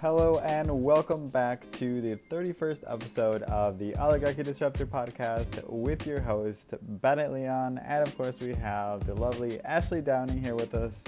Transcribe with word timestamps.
Hello 0.00 0.38
and 0.38 0.82
welcome 0.82 1.28
back 1.28 1.70
to 1.72 2.00
the 2.00 2.16
31st 2.16 2.90
episode 2.90 3.42
of 3.42 3.78
the 3.78 3.94
Oligarchy 3.96 4.42
Disruptor 4.42 4.86
podcast 4.86 5.62
with 5.68 6.06
your 6.06 6.20
host, 6.20 6.72
Bennett 6.80 7.30
Leon. 7.30 7.76
And 7.84 8.08
of 8.08 8.16
course, 8.16 8.40
we 8.40 8.54
have 8.54 9.04
the 9.04 9.12
lovely 9.12 9.60
Ashley 9.60 10.00
Downing 10.00 10.42
here 10.42 10.54
with 10.54 10.74
us. 10.74 11.04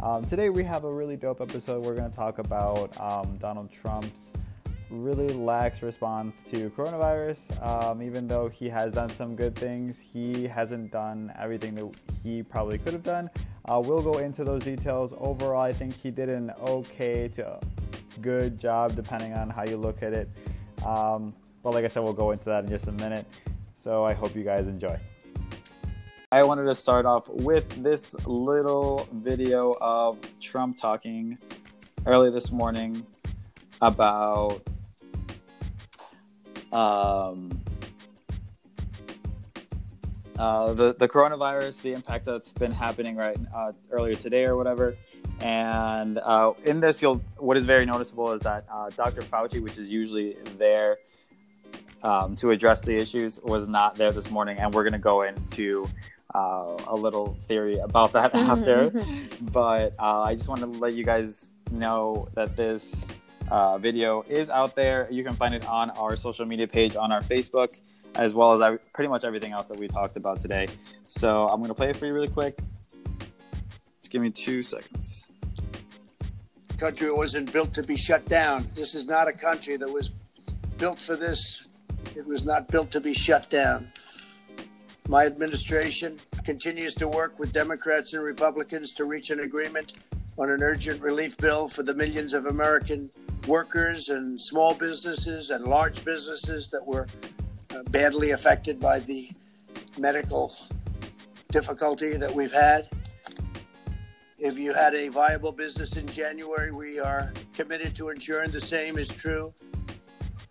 Um, 0.00 0.24
today, 0.24 0.50
we 0.50 0.62
have 0.62 0.84
a 0.84 0.94
really 0.94 1.16
dope 1.16 1.40
episode. 1.40 1.82
We're 1.82 1.96
going 1.96 2.08
to 2.08 2.16
talk 2.16 2.38
about 2.38 2.96
um, 3.00 3.38
Donald 3.38 3.72
Trump's 3.72 4.32
really 4.88 5.30
lax 5.30 5.82
response 5.82 6.44
to 6.44 6.70
coronavirus. 6.70 7.60
Um, 7.60 8.04
even 8.04 8.28
though 8.28 8.48
he 8.48 8.68
has 8.68 8.94
done 8.94 9.08
some 9.08 9.34
good 9.34 9.56
things, 9.56 9.98
he 9.98 10.46
hasn't 10.46 10.92
done 10.92 11.32
everything 11.36 11.74
that 11.74 11.92
he 12.22 12.44
probably 12.44 12.78
could 12.78 12.92
have 12.92 13.02
done. 13.02 13.30
Uh, 13.64 13.82
we'll 13.84 14.00
go 14.00 14.18
into 14.18 14.44
those 14.44 14.62
details. 14.62 15.12
Overall, 15.18 15.60
I 15.60 15.72
think 15.72 15.92
he 16.00 16.12
did 16.12 16.28
an 16.28 16.52
okay 16.60 17.26
to 17.34 17.58
good 18.20 18.58
job, 18.58 18.94
depending 18.94 19.32
on 19.34 19.50
how 19.50 19.64
you 19.64 19.76
look 19.76 20.02
at 20.02 20.12
it. 20.12 20.28
Um, 20.84 21.34
but 21.62 21.74
like 21.74 21.84
I 21.84 21.88
said, 21.88 22.02
we'll 22.02 22.12
go 22.12 22.30
into 22.30 22.44
that 22.46 22.64
in 22.64 22.70
just 22.70 22.86
a 22.86 22.92
minute. 22.92 23.26
So 23.74 24.04
I 24.04 24.12
hope 24.12 24.34
you 24.34 24.44
guys 24.44 24.66
enjoy. 24.66 24.98
I 26.30 26.42
wanted 26.42 26.64
to 26.64 26.74
start 26.74 27.06
off 27.06 27.28
with 27.28 27.82
this 27.82 28.14
little 28.26 29.08
video 29.12 29.74
of 29.80 30.18
Trump 30.40 30.78
talking 30.78 31.38
early 32.06 32.30
this 32.30 32.52
morning 32.52 33.06
about 33.80 34.60
um, 36.72 37.57
uh, 40.38 40.72
the 40.72 40.94
the 40.94 41.08
coronavirus, 41.08 41.82
the 41.82 41.92
impact 41.92 42.24
that's 42.24 42.48
been 42.50 42.72
happening 42.72 43.16
right 43.16 43.36
uh, 43.54 43.72
earlier 43.90 44.14
today 44.14 44.44
or 44.44 44.56
whatever. 44.56 44.96
And 45.40 46.18
uh, 46.18 46.52
in 46.64 46.80
this, 46.80 47.02
you'll 47.02 47.20
what 47.36 47.56
is 47.56 47.64
very 47.64 47.84
noticeable 47.84 48.32
is 48.32 48.40
that 48.42 48.64
uh, 48.70 48.90
Dr. 48.90 49.22
Fauci, 49.22 49.60
which 49.60 49.78
is 49.78 49.90
usually 49.90 50.36
there 50.56 50.96
um, 52.02 52.36
to 52.36 52.50
address 52.50 52.82
the 52.82 52.96
issues, 52.96 53.40
was 53.42 53.66
not 53.66 53.96
there 53.96 54.12
this 54.12 54.30
morning, 54.30 54.58
and 54.58 54.72
we're 54.72 54.84
going 54.84 54.92
to 54.92 54.98
go 54.98 55.22
into. 55.22 55.88
Uh, 56.34 56.76
a 56.88 56.94
little 56.94 57.38
theory 57.46 57.78
about 57.78 58.12
that 58.12 58.34
after, 58.34 58.90
but 59.50 59.94
uh, 59.98 60.20
I 60.20 60.34
just 60.34 60.46
wanted 60.46 60.74
to 60.74 60.78
let 60.78 60.92
you 60.92 61.02
guys 61.02 61.52
know 61.70 62.28
that 62.34 62.54
this 62.54 63.06
uh, 63.50 63.78
video 63.78 64.24
is 64.28 64.50
out 64.50 64.74
there. 64.74 65.08
You 65.10 65.24
can 65.24 65.34
find 65.34 65.54
it 65.54 65.66
on 65.66 65.90
our 65.90 66.16
social 66.16 66.44
media 66.44 66.68
page 66.68 66.96
on 66.96 67.12
our 67.12 67.22
Facebook, 67.22 67.74
as 68.18 68.34
well 68.34 68.60
as 68.60 68.80
pretty 68.92 69.08
much 69.08 69.24
everything 69.24 69.52
else 69.52 69.68
that 69.68 69.78
we 69.78 69.88
talked 69.88 70.16
about 70.16 70.40
today. 70.40 70.66
So 71.06 71.48
I'm 71.48 71.60
going 71.60 71.68
to 71.68 71.74
play 71.74 71.90
it 71.90 71.96
for 71.96 72.04
you 72.04 72.12
really 72.12 72.28
quick. 72.28 72.58
Just 74.02 74.10
give 74.10 74.20
me 74.20 74.30
two 74.30 74.62
seconds. 74.62 75.24
Country 76.78 77.12
wasn't 77.12 77.52
built 77.52 77.72
to 77.74 77.82
be 77.82 77.96
shut 77.96 78.24
down. 78.26 78.68
This 78.74 78.94
is 78.94 79.06
not 79.06 79.28
a 79.28 79.32
country 79.32 79.76
that 79.76 79.90
was 79.90 80.10
built 80.78 81.00
for 81.00 81.16
this. 81.16 81.66
It 82.16 82.26
was 82.26 82.44
not 82.44 82.68
built 82.68 82.90
to 82.92 83.00
be 83.00 83.14
shut 83.14 83.48
down. 83.48 83.90
My 85.08 85.24
administration 85.24 86.18
continues 86.44 86.94
to 86.96 87.08
work 87.08 87.38
with 87.38 87.52
Democrats 87.52 88.14
and 88.14 88.22
Republicans 88.22 88.92
to 88.94 89.04
reach 89.04 89.30
an 89.30 89.40
agreement 89.40 89.94
on 90.38 90.50
an 90.50 90.62
urgent 90.62 91.00
relief 91.00 91.36
bill 91.38 91.66
for 91.66 91.82
the 91.82 91.94
millions 91.94 92.34
of 92.34 92.46
American 92.46 93.10
workers 93.46 94.08
and 94.08 94.40
small 94.40 94.74
businesses 94.74 95.50
and 95.50 95.64
large 95.64 96.04
businesses 96.04 96.68
that 96.70 96.84
were 96.84 97.06
badly 97.90 98.30
affected 98.30 98.80
by 98.80 98.98
the 99.00 99.30
medical 99.98 100.54
difficulty 101.50 102.16
that 102.16 102.32
we've 102.32 102.52
had. 102.52 102.88
If 104.38 104.58
you 104.58 104.72
had 104.72 104.94
a 104.94 105.08
viable 105.08 105.52
business 105.52 105.96
in 105.96 106.06
January, 106.06 106.70
we 106.70 107.00
are 107.00 107.32
committed 107.54 107.96
to 107.96 108.10
ensuring 108.10 108.50
the 108.50 108.60
same 108.60 108.96
is 108.96 109.08
true 109.08 109.52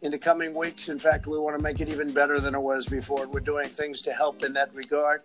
in 0.02 0.12
the 0.12 0.18
coming 0.18 0.54
weeks. 0.54 0.90
In 0.90 1.00
fact, 1.00 1.28
we 1.28 1.40
want 1.40 1.56
to 1.56 1.64
make 1.64 1.80
it 1.80 1.90
even 1.90 2.12
better 2.12 2.40
than 2.40 2.54
it 2.54 2.62
was 2.62 2.86
before. 2.86 3.28
We're 3.28 3.40
doing 3.40 3.70
things 3.70 4.02
to 4.02 4.12
help 4.12 4.44
in 4.44 4.54
that 4.54 4.74
regard. 4.74 5.22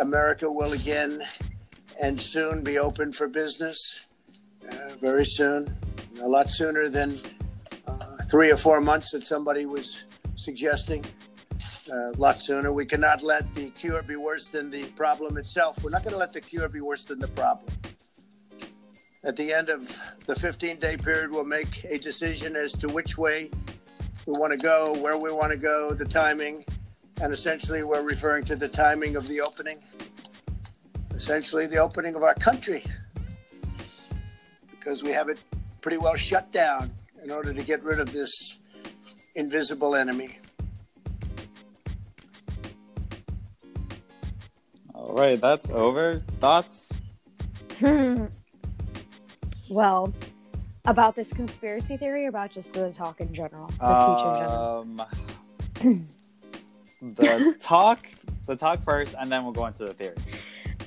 America 0.00 0.50
will 0.50 0.72
again 0.72 1.22
and 2.02 2.20
soon 2.20 2.64
be 2.64 2.78
open 2.78 3.12
for 3.12 3.28
business, 3.28 4.00
uh, 4.68 4.96
very 5.00 5.24
soon 5.24 5.76
a 6.22 6.28
lot 6.28 6.48
sooner 6.48 6.88
than 6.88 7.18
uh, 7.86 8.16
three 8.30 8.50
or 8.50 8.56
four 8.56 8.80
months 8.80 9.10
that 9.12 9.24
somebody 9.24 9.66
was 9.66 10.04
suggesting. 10.36 11.04
Uh, 11.90 12.10
a 12.12 12.16
lot 12.16 12.40
sooner. 12.40 12.72
We 12.72 12.86
cannot 12.86 13.22
let 13.22 13.54
the 13.54 13.68
cure 13.70 14.02
be 14.02 14.16
worse 14.16 14.48
than 14.48 14.70
the 14.70 14.84
problem 14.92 15.36
itself. 15.36 15.82
We're 15.84 15.90
not 15.90 16.02
going 16.02 16.14
to 16.14 16.18
let 16.18 16.32
the 16.32 16.40
cure 16.40 16.68
be 16.68 16.80
worse 16.80 17.04
than 17.04 17.18
the 17.18 17.28
problem. 17.28 17.72
At 19.22 19.36
the 19.36 19.52
end 19.52 19.68
of 19.68 19.98
the 20.26 20.34
15 20.34 20.78
day 20.78 20.96
period, 20.96 21.30
we'll 21.30 21.44
make 21.44 21.84
a 21.84 21.98
decision 21.98 22.56
as 22.56 22.72
to 22.72 22.88
which 22.88 23.18
way 23.18 23.50
we 24.26 24.32
want 24.38 24.52
to 24.52 24.58
go, 24.58 24.94
where 25.00 25.18
we 25.18 25.30
want 25.30 25.52
to 25.52 25.58
go, 25.58 25.92
the 25.92 26.04
timing, 26.04 26.64
and 27.20 27.32
essentially 27.32 27.82
we're 27.82 28.02
referring 28.02 28.44
to 28.44 28.56
the 28.56 28.68
timing 28.68 29.16
of 29.16 29.28
the 29.28 29.40
opening, 29.40 29.78
essentially 31.14 31.66
the 31.66 31.76
opening 31.76 32.14
of 32.14 32.22
our 32.22 32.34
country, 32.34 32.82
because 34.70 35.02
we 35.02 35.10
have 35.10 35.28
it 35.28 35.38
pretty 35.80 35.98
well 35.98 36.16
shut 36.16 36.50
down 36.52 36.90
in 37.22 37.30
order 37.30 37.52
to 37.52 37.62
get 37.62 37.82
rid 37.82 38.00
of 38.00 38.12
this 38.12 38.58
invisible 39.34 39.94
enemy. 39.94 40.38
All 44.94 45.12
right, 45.14 45.40
that's 45.40 45.70
over. 45.70 46.18
Thoughts? 46.40 46.92
well, 49.68 50.12
about 50.84 51.16
this 51.16 51.32
conspiracy 51.32 51.96
theory, 51.96 52.26
or 52.26 52.28
about 52.28 52.50
just 52.50 52.74
the 52.74 52.90
talk 52.92 53.20
in 53.20 53.32
general, 53.32 53.70
the 53.80 53.94
speech 53.94 54.26
um, 54.26 55.02
in 55.80 56.04
general. 56.04 56.04
the 57.14 57.56
talk, 57.60 58.06
the 58.46 58.56
talk 58.56 58.82
first, 58.82 59.14
and 59.18 59.30
then 59.30 59.44
we'll 59.44 59.52
go 59.52 59.66
into 59.66 59.84
the 59.84 59.94
theory. 59.94 60.16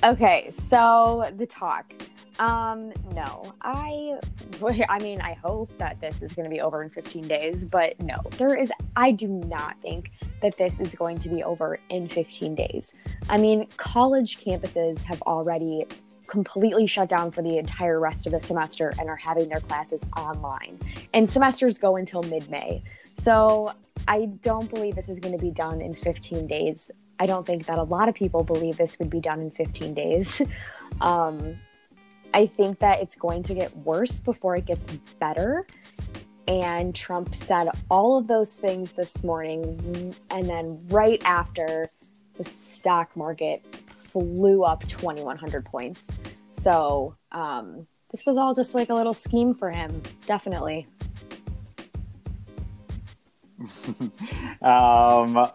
Okay, 0.04 0.48
so 0.70 1.28
the 1.36 1.46
talk. 1.46 1.92
Um, 2.38 2.92
no, 3.14 3.52
I, 3.62 4.18
I 4.88 4.98
mean, 5.00 5.20
I 5.20 5.34
hope 5.34 5.76
that 5.78 6.00
this 6.00 6.22
is 6.22 6.32
going 6.32 6.44
to 6.44 6.54
be 6.54 6.60
over 6.60 6.82
in 6.82 6.90
15 6.90 7.26
days, 7.26 7.64
but 7.64 8.00
no, 8.00 8.16
there 8.36 8.54
is, 8.54 8.72
I 8.96 9.12
do 9.12 9.28
not 9.28 9.76
think 9.82 10.10
that 10.42 10.56
this 10.56 10.80
is 10.80 10.94
going 10.94 11.18
to 11.18 11.28
be 11.28 11.42
over 11.42 11.80
in 11.90 12.08
15 12.08 12.54
days. 12.54 12.92
I 13.28 13.38
mean, 13.38 13.66
college 13.76 14.38
campuses 14.38 15.02
have 15.02 15.20
already 15.22 15.84
completely 16.28 16.86
shut 16.86 17.08
down 17.08 17.30
for 17.30 17.42
the 17.42 17.58
entire 17.58 17.98
rest 17.98 18.26
of 18.26 18.32
the 18.32 18.40
semester 18.40 18.92
and 18.98 19.08
are 19.08 19.16
having 19.16 19.48
their 19.48 19.60
classes 19.60 20.00
online. 20.16 20.78
And 21.12 21.28
semesters 21.28 21.78
go 21.78 21.96
until 21.96 22.22
mid 22.22 22.48
May. 22.50 22.82
So 23.16 23.72
I 24.06 24.26
don't 24.42 24.70
believe 24.70 24.94
this 24.94 25.08
is 25.08 25.18
going 25.18 25.36
to 25.36 25.42
be 25.42 25.50
done 25.50 25.80
in 25.80 25.94
15 25.94 26.46
days. 26.46 26.90
I 27.18 27.26
don't 27.26 27.44
think 27.44 27.66
that 27.66 27.78
a 27.78 27.82
lot 27.82 28.08
of 28.08 28.14
people 28.14 28.44
believe 28.44 28.76
this 28.76 28.98
would 28.98 29.10
be 29.10 29.20
done 29.20 29.40
in 29.40 29.50
15 29.50 29.94
days. 29.94 30.42
Um, 31.02 31.58
I 32.34 32.46
think 32.46 32.78
that 32.80 33.00
it's 33.00 33.16
going 33.16 33.42
to 33.44 33.54
get 33.54 33.74
worse 33.78 34.20
before 34.20 34.56
it 34.56 34.66
gets 34.66 34.86
better. 35.18 35.66
And 36.46 36.94
Trump 36.94 37.34
said 37.34 37.68
all 37.90 38.16
of 38.16 38.26
those 38.26 38.54
things 38.54 38.92
this 38.92 39.22
morning. 39.22 40.14
And 40.30 40.48
then 40.48 40.80
right 40.88 41.22
after, 41.24 41.88
the 42.36 42.44
stock 42.44 43.14
market 43.16 43.62
flew 44.12 44.64
up 44.64 44.86
2,100 44.86 45.64
points. 45.64 46.08
So 46.54 47.16
um, 47.32 47.86
this 48.10 48.24
was 48.24 48.36
all 48.36 48.54
just 48.54 48.74
like 48.74 48.88
a 48.88 48.94
little 48.94 49.14
scheme 49.14 49.54
for 49.54 49.70
him, 49.70 50.02
definitely. 50.26 50.86
um, 54.62 55.50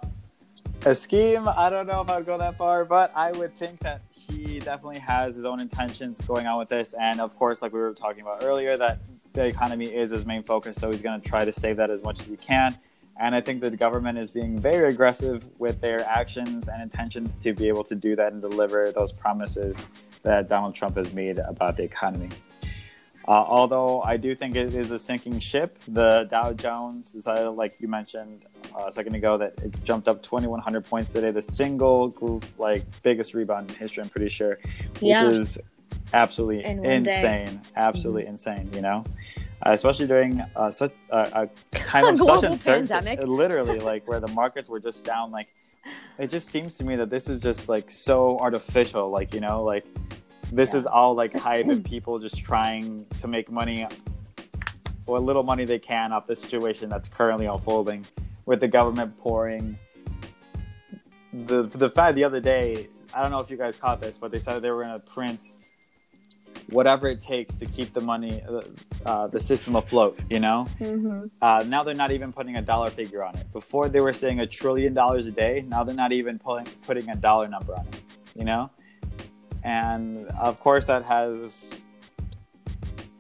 a 0.86 0.94
scheme, 0.94 1.48
I 1.48 1.70
don't 1.70 1.88
know 1.88 2.02
if 2.02 2.10
I 2.10 2.18
would 2.18 2.26
go 2.26 2.38
that 2.38 2.58
far, 2.58 2.86
but 2.86 3.12
I 3.16 3.32
would 3.32 3.58
think 3.58 3.80
that 3.80 4.02
he 4.28 4.60
definitely 4.60 5.00
has 5.00 5.36
his 5.36 5.46
own 5.46 5.60
intentions 5.60 6.22
going 6.22 6.48
on 6.48 6.60
with 6.60 6.70
this. 6.70 6.94
And 7.00 7.20
of 7.20 7.36
course, 7.38 7.62
like 7.62 7.74
we 7.74 7.80
were 7.80 7.94
talking 7.94 8.22
about 8.22 8.44
earlier, 8.44 8.78
that 8.78 9.00
the 9.34 9.46
economy 9.46 9.86
is 9.86 10.12
his 10.12 10.26
main 10.26 10.44
focus. 10.44 10.78
So 10.78 10.92
he's 10.92 11.02
going 11.02 11.20
to 11.20 11.28
try 11.28 11.46
to 11.46 11.52
save 11.52 11.78
that 11.78 11.92
as 11.92 12.04
much 12.04 12.22
as 12.22 12.28
he 12.28 12.38
can. 12.38 12.78
And 13.20 13.36
I 13.36 13.42
think 13.42 13.62
the 13.62 13.70
government 13.72 14.18
is 14.18 14.32
being 14.32 14.58
very 14.58 14.90
aggressive 14.90 15.46
with 15.60 15.82
their 15.82 16.02
actions 16.08 16.68
and 16.68 16.82
intentions 16.82 17.38
to 17.40 17.54
be 17.54 17.68
able 17.68 17.84
to 17.86 17.96
do 17.96 18.16
that 18.16 18.34
and 18.34 18.42
deliver 18.42 18.92
those 18.92 19.12
promises 19.12 19.86
that 20.24 20.50
Donald 20.50 20.74
Trump 20.74 20.98
has 20.98 21.14
made 21.14 21.38
about 21.38 21.78
the 21.78 21.84
economy. 21.84 22.30
Uh, 23.28 23.32
although 23.32 24.02
I 24.02 24.18
do 24.18 24.36
think 24.36 24.56
it 24.56 24.74
is 24.74 24.92
a 24.92 25.00
sinking 25.00 25.40
ship, 25.40 25.80
the 25.88 26.28
Dow 26.30 26.54
Jones 26.54 27.16
like 27.26 27.80
you 27.80 27.88
mentioned 27.88 28.42
a 28.76 28.92
second 28.92 29.16
ago, 29.16 29.38
that 29.38 29.54
it 29.64 29.84
jumped 29.84 30.08
up 30.08 30.22
2,100 30.24 30.86
points 30.86 31.12
today, 31.12 31.32
the 31.32 31.42
single 31.42 32.42
like 32.58 32.84
biggest 33.02 33.34
rebound 33.34 33.70
in 33.70 33.76
history. 33.76 34.04
I'm 34.04 34.10
pretty 34.10 34.30
sure, 34.30 34.58
which 34.94 35.02
yeah. 35.02 35.30
is 35.30 35.58
absolutely 36.14 36.64
insane, 36.64 37.04
day. 37.04 37.60
absolutely 37.76 38.24
mm-hmm. 38.24 38.32
insane. 38.32 38.70
You 38.74 38.82
know, 38.82 39.04
uh, 39.66 39.72
especially 39.72 40.08
during 40.08 40.40
uh, 40.56 40.72
such 40.72 40.94
a 41.10 41.50
time 41.72 42.06
of 42.06 42.20
such 42.20 42.44
uncertainty, 42.44 43.26
literally, 43.26 43.80
like 43.80 44.08
where 44.08 44.20
the 44.20 44.30
markets 44.30 44.70
were 44.70 44.80
just 44.80 45.06
down. 45.06 45.32
Like, 45.32 45.48
it 46.18 46.30
just 46.30 46.48
seems 46.48 46.78
to 46.78 46.84
me 46.84 46.96
that 46.96 47.10
this 47.10 47.30
is 47.30 47.42
just 47.42 47.70
like 47.70 47.92
so 47.92 48.38
artificial. 48.40 49.10
Like, 49.10 49.34
you 49.34 49.40
know, 49.40 49.64
like 49.64 49.86
this 50.52 50.74
yeah. 50.74 50.80
is 50.80 50.86
all 50.86 51.16
like 51.16 51.34
hype 51.34 51.68
and 51.68 51.84
people 51.94 52.20
just 52.20 52.38
trying 52.38 53.06
to 53.20 53.28
make 53.28 53.52
money 53.52 53.88
what 55.06 55.24
little 55.24 55.44
money 55.44 55.66
they 55.66 55.80
can 55.80 56.14
off 56.14 56.28
the 56.28 56.36
situation 56.36 56.90
that's 56.90 57.10
currently 57.10 57.46
unfolding 57.46 58.06
with 58.46 58.60
the 58.60 58.68
government 58.68 59.18
pouring 59.20 59.78
the 61.34 61.64
the 61.64 61.90
fact 61.90 62.16
the 62.16 62.24
other 62.24 62.40
day 62.40 62.88
I 63.14 63.22
don't 63.22 63.32
know 63.32 63.40
if 63.40 63.50
you 63.50 63.58
guys 63.58 63.76
caught 63.76 64.02
this, 64.02 64.18
but 64.18 64.32
they 64.32 64.40
said 64.40 64.62
they 64.62 64.72
were 64.72 64.84
going 64.84 65.00
to 65.00 65.06
print 65.06 65.42
whatever 66.70 67.08
it 67.08 67.22
takes 67.22 67.58
to 67.58 67.66
keep 67.66 67.94
the 67.94 68.02
money, 68.02 68.42
uh, 68.50 68.62
uh, 69.06 69.28
the 69.28 69.40
system 69.40 69.76
afloat. 69.76 70.20
You 70.30 70.40
know. 70.40 70.68
Mm-hmm. 70.80 71.26
Uh, 71.42 71.64
now 71.68 71.84
they're 71.84 71.94
not 71.96 72.12
even 72.12 72.34
putting 72.34 72.56
a 72.56 72.62
dollar 72.62 72.90
figure 72.90 73.24
on 73.24 73.36
it. 73.38 73.52
Before 73.52 73.90
they 73.90 74.02
were 74.02 74.14
saying 74.14 74.40
a 74.40 74.48
trillion 74.48 74.94
dollars 74.94 75.28
a 75.28 75.32
day. 75.32 75.64
Now 75.68 75.84
they're 75.84 75.96
not 75.96 76.12
even 76.12 76.40
pulling, 76.40 76.66
putting 76.88 77.10
a 77.10 77.16
dollar 77.16 77.48
number 77.48 77.76
on 77.76 77.86
it. 77.88 78.02
You 78.36 78.46
know. 78.46 78.72
And 79.64 80.28
of 80.30 80.60
course, 80.60 80.88
that 80.88 81.06
has 81.06 81.82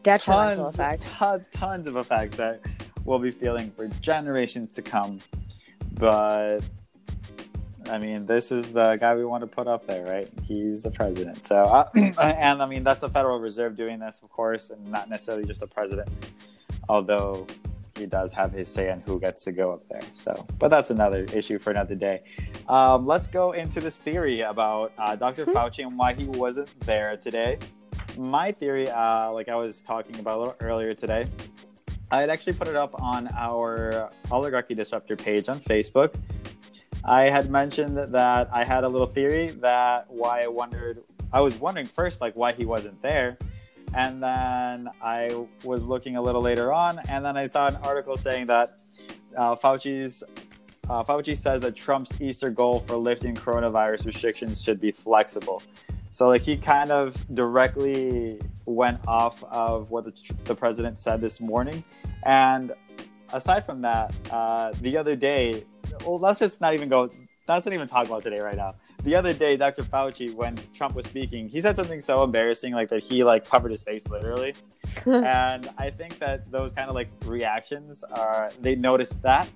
Detrimental 0.02 0.66
tons, 0.66 0.76
effects. 0.76 1.06
ton- 1.12 1.46
tons 1.54 1.88
of 1.88 1.96
effects 1.96 2.36
that 2.38 2.62
we'll 3.06 3.20
be 3.20 3.32
feeling 3.32 3.72
for 3.72 3.88
generations 4.02 4.76
to 4.76 4.82
come. 4.82 5.20
But 5.94 6.62
I 7.90 7.98
mean, 7.98 8.26
this 8.26 8.52
is 8.52 8.74
the 8.74 8.96
guy 9.00 9.16
we 9.16 9.26
want 9.26 9.42
to 9.42 9.48
put 9.48 9.68
up 9.68 9.86
there, 9.86 10.06
right? 10.06 10.30
He's 10.44 10.84
the 10.84 10.92
president. 10.92 11.46
So, 11.46 11.64
uh, 11.64 11.90
and 11.96 12.62
I 12.62 12.66
mean, 12.66 12.84
that's 12.84 13.02
the 13.02 13.10
Federal 13.10 13.40
Reserve 13.40 13.76
doing 13.76 14.00
this, 14.00 14.22
of 14.24 14.30
course, 14.30 14.70
and 14.70 14.86
not 14.88 15.10
necessarily 15.10 15.46
just 15.46 15.60
the 15.60 15.68
president. 15.68 16.10
Although 16.88 17.48
he 17.98 18.06
does 18.06 18.34
have 18.34 18.52
his 18.52 18.68
say 18.68 18.90
on 18.90 19.02
who 19.02 19.20
gets 19.20 19.42
to 19.42 19.52
go 19.52 19.72
up 19.72 19.88
there. 19.90 20.02
So, 20.14 20.46
but 20.60 20.70
that's 20.70 20.90
another 20.90 21.26
issue 21.34 21.60
for 21.60 21.72
another 21.72 21.96
day. 21.96 22.24
Um, 22.68 23.06
let's 23.06 23.28
go 23.28 23.52
into 23.52 23.82
this 23.82 23.98
theory 23.98 24.42
about 24.42 24.94
uh, 24.98 25.16
Dr. 25.16 25.46
Fauci 25.46 25.86
and 25.86 25.98
why 25.98 26.14
he 26.14 26.26
wasn't 26.26 26.78
there 26.82 27.16
today. 27.18 27.60
My 28.18 28.52
theory, 28.52 28.90
uh, 28.90 29.32
like 29.32 29.50
I 29.50 29.56
was 29.56 29.84
talking 29.84 30.20
about 30.20 30.38
a 30.38 30.40
little 30.40 30.56
earlier 30.60 30.94
today, 30.94 31.26
I 32.14 32.20
had 32.20 32.30
actually 32.30 32.54
put 32.54 32.68
it 32.68 32.76
up 32.76 33.02
on 33.02 33.28
our 33.36 34.12
Oligarchy 34.30 34.76
Disruptor 34.76 35.16
page 35.16 35.50
on 35.50 35.60
Facebook. 35.60 36.14
I 37.04 37.24
had 37.24 37.50
mentioned 37.50 37.98
that 37.98 38.50
I 38.54 38.64
had 38.64 38.84
a 38.84 38.88
little 38.88 39.08
theory 39.08 39.48
that 39.62 40.06
why 40.12 40.44
I 40.44 40.48
wondered, 40.48 41.02
I 41.34 41.42
was 41.42 41.56
wondering 41.56 41.88
first, 41.88 42.22
like 42.22 42.36
why 42.36 42.52
he 42.52 42.66
wasn't 42.66 43.02
there. 43.02 43.40
And 43.96 44.22
then 44.22 44.92
I 45.02 45.48
was 45.64 45.86
looking 45.86 46.16
a 46.16 46.22
little 46.22 46.44
later 46.44 46.72
on, 46.72 47.00
and 47.10 47.26
then 47.26 47.36
I 47.36 47.46
saw 47.46 47.66
an 47.66 47.78
article 47.78 48.16
saying 48.16 48.46
that 48.46 48.78
uh, 49.36 49.56
Fauci's 49.56 50.24
uh, 50.88 51.04
Fauci 51.04 51.36
says 51.36 51.62
that 51.62 51.76
Trump's 51.76 52.22
Easter 52.22 52.52
goal 52.52 52.82
for 52.82 52.96
lifting 52.96 53.34
coronavirus 53.34 54.06
restrictions 54.06 54.62
should 54.62 54.80
be 54.80 54.92
flexible. 54.92 55.64
So, 56.14 56.28
like, 56.28 56.44
he 56.44 56.58
kind 56.58 56.92
of 56.92 57.16
directly 57.34 58.40
went 58.66 59.00
off 59.08 59.44
of 59.46 59.90
what 59.90 60.06
the, 60.06 60.14
the 60.44 60.54
president 60.54 61.00
said 61.00 61.20
this 61.22 61.42
morning. 61.42 61.84
And 62.22 62.72
aside 63.34 63.66
from 63.66 63.82
that, 63.82 64.14
uh, 64.30 64.74
the 64.82 64.96
other 64.96 65.16
day, 65.16 65.66
well, 66.06 66.20
let's 66.20 66.38
just 66.38 66.62
not 66.62 66.76
even 66.76 66.88
go, 66.88 67.10
let's 67.48 67.66
not 67.66 67.74
even 67.74 67.88
talk 67.88 68.06
about 68.06 68.22
today 68.22 68.42
right 68.42 68.56
now. 68.56 68.76
The 69.04 69.16
other 69.16 69.34
day, 69.34 69.58
Dr. 69.58 69.82
Fauci, 69.82 70.32
when 70.36 70.56
Trump 70.76 70.94
was 70.94 71.08
speaking, 71.08 71.50
he 71.50 71.60
said 71.62 71.76
something 71.76 72.00
so 72.00 72.24
embarrassing, 72.24 72.74
like 72.74 72.90
that 72.90 73.04
he 73.04 73.24
like 73.24 73.50
covered 73.50 73.72
his 73.72 73.82
face 73.82 74.08
literally. 74.08 74.54
and 75.08 75.68
I 75.80 75.90
think 75.90 76.20
that 76.20 76.46
those 76.52 76.74
kind 76.74 76.90
of 76.90 76.96
like 76.96 77.10
reactions 77.26 78.04
are 78.04 78.52
they 78.62 78.76
noticed 78.76 79.20
that. 79.24 79.50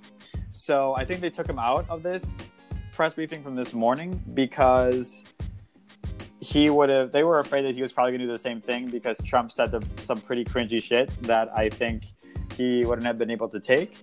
So 0.49 0.95
I 0.95 1.05
think 1.05 1.21
they 1.21 1.29
took 1.29 1.47
him 1.47 1.59
out 1.59 1.85
of 1.87 2.01
this 2.01 2.33
press 2.93 3.13
briefing 3.13 3.43
from 3.43 3.55
this 3.55 3.75
morning 3.75 4.19
because 4.33 5.23
he 6.39 6.69
would 6.69 6.89
have 6.89 7.11
they 7.11 7.23
were 7.23 7.39
afraid 7.39 7.63
that 7.63 7.75
he 7.75 7.81
was 7.81 7.91
probably 7.91 8.11
going 8.11 8.21
to 8.21 8.27
do 8.27 8.31
the 8.31 8.39
same 8.39 8.61
thing 8.61 8.89
because 8.89 9.17
Trump 9.25 9.51
said 9.51 9.71
the, 9.71 9.83
some 9.97 10.21
pretty 10.21 10.45
cringy 10.45 10.81
shit 10.81 11.09
that 11.23 11.49
I 11.55 11.69
think 11.69 12.03
he 12.55 12.85
wouldn't 12.85 13.05
have 13.05 13.17
been 13.17 13.31
able 13.31 13.49
to 13.49 13.59
take. 13.59 13.97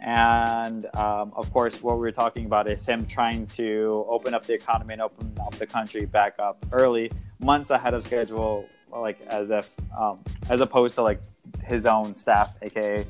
And 0.00 0.86
um, 0.96 1.32
of 1.36 1.52
course, 1.52 1.82
what 1.82 1.96
we 1.96 2.00
were 2.00 2.12
talking 2.12 2.46
about 2.46 2.70
is 2.70 2.86
him 2.86 3.06
trying 3.06 3.46
to 3.48 4.06
open 4.08 4.32
up 4.32 4.46
the 4.46 4.54
economy 4.54 4.94
and 4.94 5.02
open 5.02 5.36
up 5.40 5.54
the 5.56 5.66
country 5.66 6.06
back 6.06 6.36
up 6.38 6.64
early, 6.72 7.10
months 7.38 7.70
ahead 7.70 7.92
of 7.92 8.02
schedule, 8.02 8.66
like 8.90 9.20
as 9.26 9.50
if, 9.50 9.70
um, 9.98 10.20
as 10.48 10.62
opposed 10.62 10.94
to 10.94 11.02
like 11.02 11.20
his 11.64 11.84
own 11.84 12.14
staff, 12.14 12.56
aka 12.62 13.04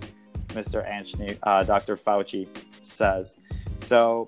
Mr. 0.49 0.85
Anthony, 0.89 1.37
uh, 1.45 1.63
Dr. 1.63 1.97
Fauci 1.97 2.49
says. 2.83 3.37
So, 3.79 4.27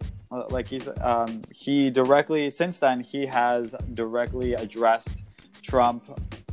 like 0.51 0.69
he's 0.69 0.89
um, 1.01 1.43
he 1.53 1.91
directly 1.91 2.51
since 2.51 2.79
then 2.79 3.01
he 3.01 3.27
has 3.27 3.75
directly 3.93 4.55
addressed 4.55 5.23
Trump 5.63 6.05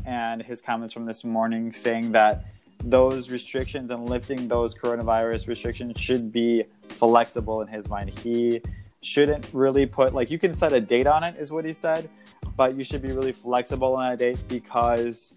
and 0.05 0.41
his 0.41 0.61
comments 0.61 0.93
from 0.93 1.05
this 1.05 1.23
morning, 1.23 1.71
saying 1.71 2.11
that 2.11 2.45
those 2.83 3.29
restrictions 3.29 3.91
and 3.91 4.09
lifting 4.09 4.47
those 4.47 4.73
coronavirus 4.73 5.47
restrictions 5.47 5.99
should 5.99 6.31
be 6.31 6.63
flexible 6.87 7.61
in 7.61 7.67
his 7.67 7.89
mind. 7.89 8.09
He 8.09 8.61
shouldn't 9.01 9.47
really 9.53 9.85
put 9.85 10.13
like 10.13 10.31
you 10.31 10.39
can 10.39 10.53
set 10.53 10.73
a 10.73 10.81
date 10.81 11.07
on 11.07 11.23
it, 11.23 11.35
is 11.37 11.51
what 11.51 11.65
he 11.65 11.73
said, 11.73 12.09
but 12.55 12.75
you 12.75 12.83
should 12.83 13.01
be 13.01 13.11
really 13.11 13.31
flexible 13.31 13.95
on 13.95 14.09
that 14.09 14.19
date 14.19 14.39
because 14.47 15.35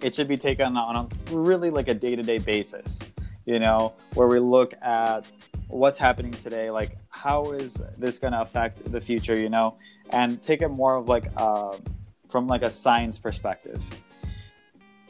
it 0.00 0.14
should 0.14 0.28
be 0.28 0.36
taken 0.36 0.76
on 0.76 0.96
a 0.96 1.34
really 1.34 1.70
like 1.70 1.88
a 1.88 1.94
day 1.94 2.14
to 2.14 2.22
day 2.22 2.38
basis. 2.38 2.98
You 3.46 3.58
know, 3.58 3.94
where 4.14 4.28
we 4.28 4.38
look 4.38 4.74
at 4.82 5.24
what's 5.68 5.98
happening 5.98 6.32
today, 6.32 6.70
like 6.70 6.98
how 7.10 7.52
is 7.52 7.80
this 7.96 8.18
going 8.18 8.32
to 8.32 8.40
affect 8.40 8.90
the 8.90 9.00
future? 9.00 9.38
You 9.38 9.48
know, 9.48 9.76
and 10.10 10.42
take 10.42 10.62
it 10.62 10.68
more 10.68 10.96
of 10.96 11.08
like 11.08 11.30
uh, 11.36 11.76
from 12.28 12.46
like 12.46 12.62
a 12.62 12.70
science 12.70 13.18
perspective. 13.18 13.82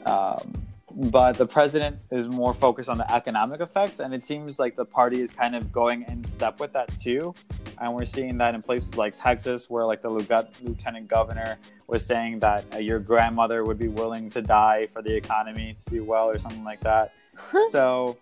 Um, 0.04 0.68
but 1.00 1.34
the 1.34 1.46
president 1.46 1.98
is 2.10 2.26
more 2.26 2.52
focused 2.52 2.88
on 2.88 2.98
the 2.98 3.12
economic 3.12 3.60
effects, 3.60 4.00
and 4.00 4.12
it 4.12 4.22
seems 4.22 4.58
like 4.58 4.74
the 4.74 4.84
party 4.84 5.20
is 5.20 5.30
kind 5.30 5.54
of 5.54 5.70
going 5.70 6.04
in 6.08 6.24
step 6.24 6.58
with 6.58 6.72
that 6.72 6.88
too. 6.98 7.34
And 7.80 7.94
we're 7.94 8.04
seeing 8.04 8.36
that 8.38 8.56
in 8.56 8.62
places 8.62 8.96
like 8.96 9.14
Texas, 9.16 9.70
where 9.70 9.84
like 9.84 10.02
the 10.02 10.10
lieutenant 10.10 11.06
governor 11.06 11.58
was 11.86 12.04
saying 12.04 12.40
that 12.40 12.64
uh, 12.74 12.78
your 12.78 12.98
grandmother 12.98 13.62
would 13.64 13.78
be 13.78 13.86
willing 13.86 14.28
to 14.30 14.42
die 14.42 14.88
for 14.92 15.00
the 15.00 15.14
economy 15.14 15.76
to 15.84 15.90
do 15.90 16.04
well, 16.04 16.28
or 16.28 16.38
something 16.38 16.64
like 16.64 16.80
that. 16.80 17.12
so 17.70 18.16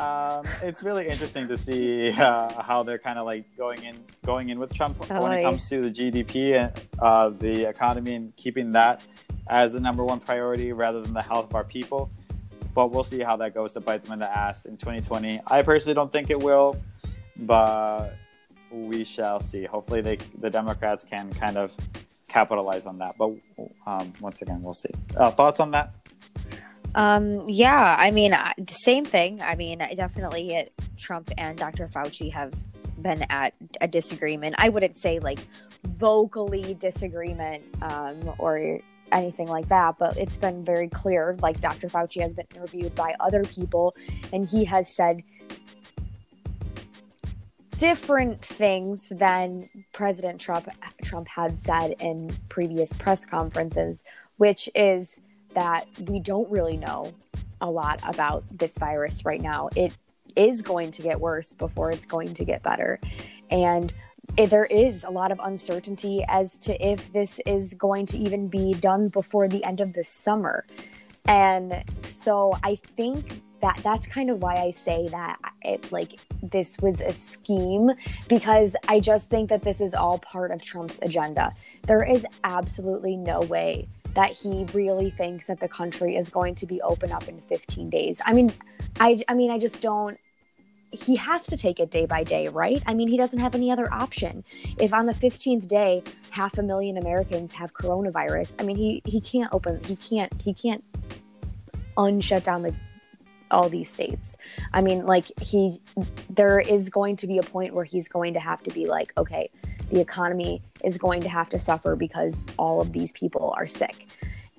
um, 0.00 0.46
it's 0.62 0.82
really 0.82 1.08
interesting 1.08 1.48
to 1.48 1.56
see 1.56 2.10
uh, 2.12 2.62
how 2.62 2.82
they're 2.82 2.98
kind 2.98 3.18
of 3.18 3.26
like 3.26 3.44
going 3.56 3.84
in 3.84 3.96
going 4.24 4.48
in 4.48 4.58
with 4.58 4.72
Trump 4.74 4.96
Oh, 5.10 5.22
when 5.22 5.32
it 5.32 5.42
comes 5.42 5.68
to 5.68 5.82
the 5.82 5.90
GDP 5.90 6.54
and 6.54 6.72
uh, 6.98 7.28
the 7.30 7.68
economy 7.68 8.14
and 8.14 8.36
keeping 8.36 8.72
that 8.72 9.02
as 9.48 9.72
the 9.72 9.80
number 9.80 10.04
one 10.04 10.20
priority 10.20 10.72
rather 10.72 11.00
than 11.02 11.12
the 11.12 11.22
health 11.22 11.46
of 11.50 11.54
our 11.54 11.64
people. 11.64 12.10
But 12.74 12.90
we'll 12.90 13.04
see 13.04 13.20
how 13.20 13.36
that 13.36 13.54
goes 13.54 13.74
to 13.74 13.80
bite 13.80 14.02
them 14.04 14.14
in 14.14 14.18
the 14.18 14.30
ass 14.30 14.64
in 14.64 14.76
2020. 14.78 15.40
I 15.46 15.62
personally 15.62 15.94
don't 15.94 16.10
think 16.10 16.30
it 16.30 16.40
will, 16.40 16.80
but 17.40 18.14
we 18.70 19.04
shall 19.04 19.40
see. 19.40 19.64
Hopefully, 19.64 20.00
they 20.00 20.16
the 20.38 20.48
Democrats 20.48 21.04
can 21.04 21.32
kind 21.34 21.58
of 21.58 21.72
capitalize 22.28 22.86
on 22.86 22.98
that. 22.98 23.16
But 23.18 23.32
um, 23.86 24.12
once 24.20 24.40
again, 24.40 24.62
we'll 24.62 24.74
see. 24.74 24.90
Uh, 25.16 25.30
thoughts 25.30 25.60
on 25.60 25.70
that? 25.72 25.92
Um, 26.94 27.48
yeah, 27.48 27.96
I 27.98 28.10
mean, 28.10 28.32
the 28.32 28.72
same 28.72 29.04
thing. 29.04 29.40
I 29.40 29.54
mean, 29.54 29.78
definitely 29.96 30.54
it, 30.54 30.72
Trump 30.96 31.30
and 31.38 31.56
Dr. 31.56 31.88
Fauci 31.88 32.30
have 32.32 32.52
been 33.00 33.24
at 33.30 33.54
a 33.80 33.88
disagreement. 33.88 34.54
I 34.58 34.68
wouldn't 34.68 34.96
say 34.96 35.18
like 35.18 35.38
vocally 35.84 36.74
disagreement 36.74 37.62
um, 37.82 38.34
or 38.38 38.80
anything 39.10 39.48
like 39.48 39.68
that, 39.68 39.96
but 39.98 40.16
it's 40.16 40.36
been 40.36 40.64
very 40.64 40.88
clear. 40.88 41.36
Like 41.40 41.60
Dr. 41.60 41.88
Fauci 41.88 42.20
has 42.20 42.34
been 42.34 42.46
interviewed 42.54 42.94
by 42.94 43.14
other 43.20 43.44
people, 43.44 43.94
and 44.32 44.48
he 44.48 44.64
has 44.64 44.94
said 44.94 45.22
different 47.78 48.40
things 48.44 49.08
than 49.10 49.68
President 49.92 50.40
Trump 50.40 50.68
Trump 51.02 51.26
had 51.26 51.58
said 51.58 51.94
in 52.00 52.34
previous 52.48 52.92
press 52.92 53.24
conferences, 53.24 54.04
which 54.36 54.68
is 54.74 55.20
that 55.54 55.86
we 56.00 56.20
don't 56.20 56.50
really 56.50 56.76
know 56.76 57.12
a 57.60 57.70
lot 57.70 58.00
about 58.04 58.44
this 58.50 58.76
virus 58.76 59.24
right 59.24 59.40
now. 59.40 59.68
It 59.76 59.92
is 60.36 60.62
going 60.62 60.90
to 60.92 61.02
get 61.02 61.20
worse 61.20 61.54
before 61.54 61.90
it's 61.90 62.06
going 62.06 62.34
to 62.34 62.44
get 62.44 62.62
better. 62.62 62.98
And 63.50 63.92
it, 64.36 64.50
there 64.50 64.64
is 64.64 65.04
a 65.04 65.10
lot 65.10 65.30
of 65.30 65.40
uncertainty 65.42 66.24
as 66.28 66.58
to 66.60 66.86
if 66.86 67.12
this 67.12 67.38
is 67.46 67.74
going 67.74 68.06
to 68.06 68.18
even 68.18 68.48
be 68.48 68.72
done 68.74 69.08
before 69.08 69.48
the 69.48 69.62
end 69.64 69.80
of 69.80 69.92
the 69.92 70.04
summer. 70.04 70.64
And 71.26 71.84
so 72.02 72.52
I 72.62 72.76
think 72.96 73.42
that 73.60 73.78
that's 73.84 74.08
kind 74.08 74.28
of 74.28 74.42
why 74.42 74.56
I 74.56 74.72
say 74.72 75.06
that 75.08 75.38
it 75.62 75.92
like 75.92 76.18
this 76.42 76.76
was 76.80 77.00
a 77.00 77.12
scheme 77.12 77.90
because 78.28 78.74
I 78.88 78.98
just 78.98 79.30
think 79.30 79.48
that 79.50 79.62
this 79.62 79.80
is 79.80 79.94
all 79.94 80.18
part 80.18 80.50
of 80.50 80.62
Trump's 80.62 80.98
agenda. 81.02 81.52
There 81.86 82.02
is 82.02 82.26
absolutely 82.42 83.16
no 83.16 83.40
way 83.42 83.86
that 84.14 84.32
he 84.32 84.66
really 84.74 85.10
thinks 85.10 85.46
that 85.46 85.60
the 85.60 85.68
country 85.68 86.16
is 86.16 86.28
going 86.28 86.54
to 86.56 86.66
be 86.66 86.80
open 86.82 87.12
up 87.12 87.28
in 87.28 87.40
15 87.48 87.90
days. 87.90 88.20
I 88.24 88.32
mean, 88.32 88.52
I 89.00 89.22
I 89.28 89.34
mean 89.34 89.50
I 89.50 89.58
just 89.58 89.80
don't 89.80 90.18
he 90.92 91.16
has 91.16 91.46
to 91.46 91.56
take 91.56 91.80
it 91.80 91.90
day 91.90 92.04
by 92.04 92.22
day, 92.22 92.48
right? 92.48 92.82
I 92.86 92.92
mean, 92.92 93.08
he 93.08 93.16
doesn't 93.16 93.38
have 93.38 93.54
any 93.54 93.70
other 93.70 93.90
option. 93.92 94.44
If 94.78 94.92
on 94.92 95.06
the 95.06 95.14
15th 95.14 95.66
day 95.66 96.02
half 96.28 96.58
a 96.58 96.62
million 96.62 96.98
Americans 96.98 97.50
have 97.52 97.72
coronavirus, 97.72 98.56
I 98.60 98.64
mean, 98.64 98.76
he 98.76 99.02
he 99.06 99.20
can't 99.20 99.52
open 99.54 99.82
he 99.84 99.96
can't 99.96 100.32
he 100.40 100.52
can't 100.52 100.84
unshut 101.96 102.44
down 102.44 102.62
the 102.62 102.74
all 103.50 103.68
these 103.68 103.90
states. 103.90 104.36
I 104.72 104.82
mean, 104.82 105.06
like 105.06 105.26
he 105.40 105.80
there 106.28 106.60
is 106.60 106.90
going 106.90 107.16
to 107.16 107.26
be 107.26 107.38
a 107.38 107.42
point 107.42 107.74
where 107.74 107.84
he's 107.84 108.08
going 108.08 108.34
to 108.34 108.40
have 108.40 108.62
to 108.64 108.70
be 108.70 108.86
like, 108.86 109.12
okay, 109.16 109.50
the 109.90 110.00
economy 110.00 110.62
is 110.84 110.98
going 110.98 111.20
to 111.22 111.28
have 111.28 111.48
to 111.50 111.58
suffer 111.58 111.96
because 111.96 112.44
all 112.58 112.80
of 112.80 112.92
these 112.92 113.12
people 113.12 113.54
are 113.56 113.66
sick. 113.66 114.08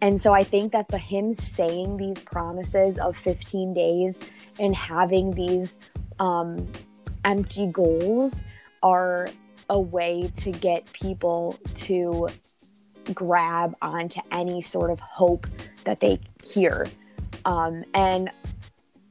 And 0.01 0.21
so 0.21 0.33
I 0.33 0.43
think 0.43 0.73
that 0.73 0.89
the 0.89 0.97
him 0.97 1.33
saying 1.33 1.97
these 1.97 2.21
promises 2.23 2.99
of 2.99 3.15
15 3.15 3.73
days 3.73 4.17
and 4.59 4.75
having 4.75 5.31
these 5.31 5.77
um, 6.19 6.67
empty 7.23 7.67
goals 7.67 8.43
are 8.81 9.29
a 9.69 9.79
way 9.79 10.29
to 10.37 10.51
get 10.51 10.91
people 10.91 11.57
to 11.75 12.27
grab 13.13 13.75
onto 13.81 14.19
any 14.31 14.61
sort 14.61 14.91
of 14.91 14.99
hope 14.99 15.47
that 15.85 15.99
they 15.99 16.19
hear. 16.45 16.85
Um, 17.45 17.83
and 17.93 18.29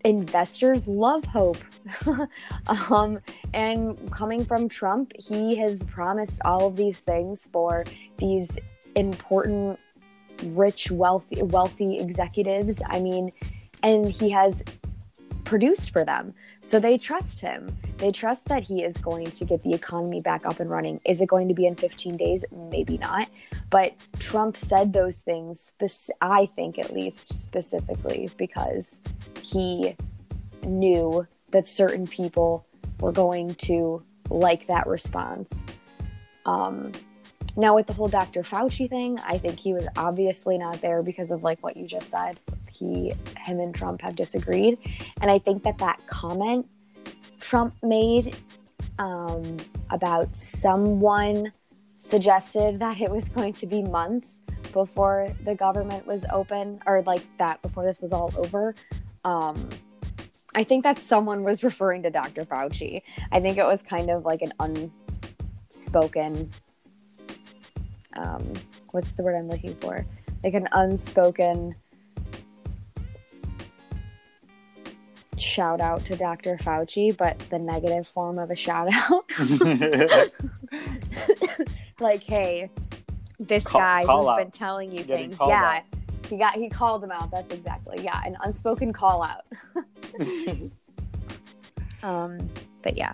investors 0.05 0.87
love 0.87 1.25
hope. 1.25 1.59
um, 2.91 3.19
and 3.55 4.11
coming 4.13 4.45
from 4.45 4.69
Trump, 4.69 5.13
he 5.19 5.57
has 5.57 5.83
promised 5.85 6.41
all 6.45 6.67
of 6.67 6.77
these 6.77 7.01
things 7.01 7.49
for 7.53 7.85
these 8.19 8.51
important, 8.95 9.79
rich, 10.47 10.91
wealthy, 10.91 11.43
wealthy 11.43 11.99
executives. 11.99 12.81
I 12.87 13.01
mean, 13.01 13.33
and 13.83 14.11
he 14.11 14.31
has 14.31 14.63
produced 15.45 15.91
for 15.91 16.05
them. 16.05 16.35
So 16.63 16.79
they 16.79 16.97
trust 16.97 17.41
him. 17.41 17.77
They 17.99 18.13
trust 18.13 18.47
that 18.47 18.63
he 18.63 18.83
is 18.83 18.97
going 18.97 19.31
to 19.31 19.45
get 19.45 19.63
the 19.65 19.75
economy 19.75 20.21
back 20.21 20.47
up 20.47 20.61
and 20.61 20.71
running. 20.71 21.01
Is 21.05 21.21
it 21.21 21.29
going 21.29 21.49
to 21.49 21.55
be 21.55 21.67
in 21.67 21.75
15 21.75 22.17
days? 22.17 22.45
Maybe 22.71 22.99
not. 22.99 23.29
But 23.69 23.95
Trump 24.19 24.57
said 24.57 24.93
those 24.93 25.17
things, 25.19 25.75
I 26.21 26.47
think 26.55 26.79
at 26.79 26.93
least 26.93 27.43
specifically, 27.43 28.31
because 28.37 28.95
he 29.43 29.97
knew 30.65 31.27
that 31.53 31.67
certain 31.67 32.07
people 32.07 32.67
were 33.01 33.13
going 33.13 33.55
to 33.55 34.03
like 34.31 34.67
that 34.67 34.87
response. 34.87 35.63
Um, 36.47 36.93
now, 37.57 37.75
with 37.75 37.87
the 37.87 37.93
whole 37.93 38.09
Dr. 38.09 38.43
Fauci 38.43 38.89
thing, 38.89 39.19
I 39.27 39.37
think 39.37 39.59
he 39.59 39.75
was 39.75 39.87
obviously 39.97 40.57
not 40.57 40.81
there 40.81 41.03
because 41.03 41.31
of 41.31 41.43
like 41.43 41.63
what 41.63 41.77
you 41.77 41.87
just 41.87 42.11
said. 42.11 42.39
He, 42.71 43.13
him, 43.39 43.61
and 43.61 43.75
Trump 43.75 44.01
have 44.01 44.17
disagreed, 44.17 44.79
and 45.21 45.31
I 45.31 45.39
think 45.39 45.63
that 45.65 45.79
that 45.79 46.01
comment 46.07 46.67
Trump 47.41 47.75
made 47.83 48.37
um, 48.99 49.59
about 49.91 50.35
someone 50.37 51.53
suggested 52.01 52.79
that 52.79 53.01
it 53.01 53.11
was 53.11 53.29
going 53.29 53.53
to 53.53 53.67
be 53.67 53.83
months 53.83 54.39
before 54.73 55.29
the 55.45 55.55
government 55.55 56.07
was 56.07 56.25
open, 56.33 56.81
or 56.87 57.03
like 57.03 57.23
that 57.39 57.61
before 57.61 57.85
this 57.85 58.01
was 58.01 58.13
all 58.13 58.33
over. 58.37 58.75
Um, 59.25 59.69
I 60.55 60.65
think 60.65 60.85
that 60.85 60.99
someone 60.99 61.45
was 61.45 61.63
referring 61.63 62.03
to 62.03 62.11
Dr. 62.11 62.45
Fauci. 62.45 63.03
I 63.31 63.41
think 63.41 63.57
it 63.59 63.65
was 63.65 63.83
kind 63.83 64.11
of 64.11 64.25
like 64.25 64.43
an 64.43 64.53
unspoken, 65.71 66.51
um, 68.17 68.53
what's 68.91 69.15
the 69.15 69.23
word 69.23 69.37
I'm 69.37 69.49
looking 69.49 69.75
for? 69.77 70.05
Like 70.45 70.55
an 70.55 70.69
unspoken 70.73 71.75
shout 75.39 75.81
out 75.81 76.05
to 76.07 76.17
Dr. 76.17 76.57
Fauci, 76.59 77.17
but 77.17 77.39
the 77.51 77.59
negative 77.59 78.07
form 78.07 78.39
of 78.39 78.51
a 78.51 78.57
shout 78.57 78.89
out. 78.93 79.25
like, 82.01 82.23
hey, 82.23 82.71
this 83.39 83.65
call, 83.65 83.81
guy 83.81 84.05
call 84.05 84.23
who's 84.23 84.29
out. 84.29 84.39
been 84.39 84.51
telling 84.51 84.91
you 84.91 85.03
Getting 85.05 85.31
things. 85.31 85.39
Yeah. 85.41 85.81
Out. 85.81 86.02
He 86.29 86.37
got 86.37 86.55
he 86.55 86.69
called 86.69 87.03
him 87.05 87.11
out. 87.11 87.31
That's 87.31 87.53
exactly. 87.53 88.03
Yeah, 88.03 88.21
an 88.25 88.37
unspoken 88.43 88.93
call 88.93 89.23
out. 89.23 89.45
um, 92.03 92.49
but 92.83 92.97
yeah. 92.97 93.13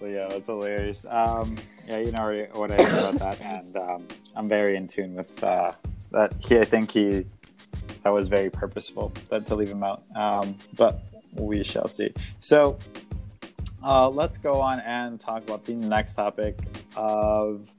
Well, 0.00 0.10
yeah, 0.10 0.28
that's 0.28 0.46
hilarious. 0.46 1.06
Um, 1.08 1.56
yeah, 1.86 1.98
you 1.98 2.12
know 2.12 2.46
what 2.54 2.70
I 2.70 2.76
think 2.76 2.90
about 2.90 3.38
that, 3.38 3.40
and 3.40 3.76
um, 3.76 4.08
I'm 4.34 4.48
very 4.48 4.76
in 4.76 4.88
tune 4.88 5.14
with 5.14 5.42
uh, 5.42 5.72
that. 6.10 6.34
He, 6.40 6.58
I 6.58 6.64
think 6.64 6.90
he 6.90 7.26
that 8.02 8.10
was 8.10 8.28
very 8.28 8.50
purposeful 8.50 9.12
that 9.30 9.46
to 9.46 9.54
leave 9.54 9.70
him 9.70 9.82
out. 9.82 10.02
Um, 10.14 10.56
but 10.76 11.00
we 11.32 11.62
shall 11.62 11.88
see. 11.88 12.12
So 12.40 12.78
uh, 13.82 14.08
let's 14.08 14.38
go 14.38 14.60
on 14.60 14.80
and 14.80 15.20
talk 15.20 15.42
about 15.42 15.64
the 15.64 15.74
next 15.74 16.14
topic 16.14 16.58
of 16.96 17.74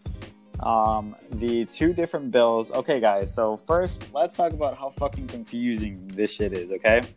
um, 0.61 1.15
the 1.31 1.65
two 1.65 1.93
different 1.93 2.31
bills. 2.31 2.71
Okay, 2.71 2.99
guys. 2.99 3.33
So 3.33 3.57
first, 3.57 4.13
let's 4.13 4.35
talk 4.35 4.53
about 4.53 4.77
how 4.77 4.89
fucking 4.89 5.27
confusing 5.27 6.07
this 6.07 6.33
shit 6.33 6.53
is. 6.53 6.71
Okay. 6.71 7.01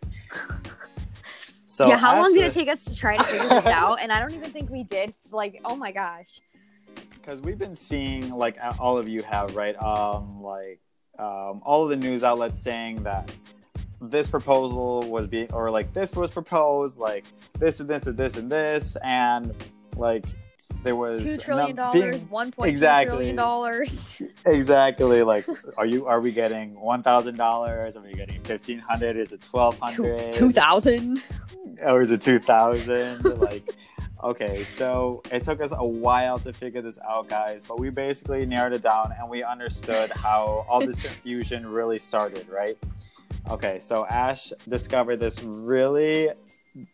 So 1.71 1.87
yeah, 1.87 1.97
how 1.97 2.21
long 2.21 2.35
did 2.35 2.42
it 2.42 2.52
take 2.52 2.66
us 2.66 2.85
to 2.87 2.97
try 2.97 3.16
to 3.16 3.23
figure 3.23 3.49
this 3.49 3.66
out? 3.66 4.00
And 4.00 4.11
I 4.11 4.18
don't 4.18 4.35
even 4.35 4.50
think 4.50 4.68
we 4.68 4.83
did. 4.83 5.14
Like, 5.30 5.61
oh 5.64 5.76
my 5.76 5.92
gosh. 5.92 6.40
Because 7.12 7.40
we've 7.40 7.59
been 7.59 7.76
seeing, 7.76 8.30
like 8.30 8.57
all 8.80 8.99
of 8.99 9.07
you 9.07 9.23
have, 9.23 9.54
right? 9.54 9.80
Um, 9.80 10.42
like 10.42 10.80
um, 11.21 11.62
all 11.62 11.85
of 11.85 11.90
the 11.90 11.97
news 11.97 12.25
outlets 12.25 12.61
saying 12.61 13.04
that 13.04 13.30
this 14.00 14.28
proposal 14.28 15.02
was 15.02 15.28
being, 15.28 15.52
or 15.52 15.71
like 15.71 15.92
this 15.92 16.16
was 16.16 16.33
proposed, 16.33 16.99
like 16.99 17.26
this 17.61 17.78
and 17.78 17.88
this 17.88 18.07
and 18.09 18.16
this 18.16 18.37
and 18.37 18.50
this, 18.50 18.97
and 19.04 19.54
like 19.97 20.25
there 20.82 20.97
was 20.97 21.23
two 21.23 21.37
trillion 21.37 21.76
dollars, 21.76 22.25
one 22.25 22.50
point 22.50 22.70
exactly, 22.70 23.16
trillion 23.16 23.37
dollars. 23.37 24.23
Exactly. 24.47 25.23
Like, 25.23 25.44
are 25.76 25.85
you? 25.85 26.06
Are 26.06 26.20
we 26.20 26.32
getting 26.32 26.80
one 26.80 27.02
thousand 27.02 27.37
dollars? 27.37 27.97
Are 27.97 28.00
we 28.00 28.12
getting 28.12 28.40
fifteen 28.42 28.78
hundred? 28.78 29.16
Is 29.16 29.32
it 29.32 29.42
twelve 29.42 29.78
hundred? 29.78 30.32
Two 30.32 30.50
thousand? 30.50 31.23
Or 31.82 32.00
is 32.00 32.11
it 32.11 32.23
two 32.23 32.38
thousand? 32.38 33.25
like, 33.38 33.75
Okay, 34.25 34.64
so 34.64 35.23
it 35.30 35.44
took 35.44 35.61
us 35.61 35.73
a 35.73 35.85
while 35.85 36.40
to 36.40 36.52
figure 36.52 36.82
this 36.82 36.99
out, 37.08 37.28
guys, 37.28 37.62
but 37.66 37.78
we 37.78 37.88
basically 37.88 38.44
narrowed 38.44 38.73
it 38.73 38.82
down 38.82 39.12
and 39.16 39.30
we 39.30 39.44
understood 39.44 40.11
how 40.11 40.66
all 40.68 40.85
this 40.85 41.00
confusion 41.06 41.64
really 41.64 42.00
started, 42.00 42.49
right? 42.49 42.76
Okay, 43.49 43.78
so 43.78 44.06
Ash 44.06 44.52
discovered 44.68 45.18
this 45.18 45.40
really 45.44 46.30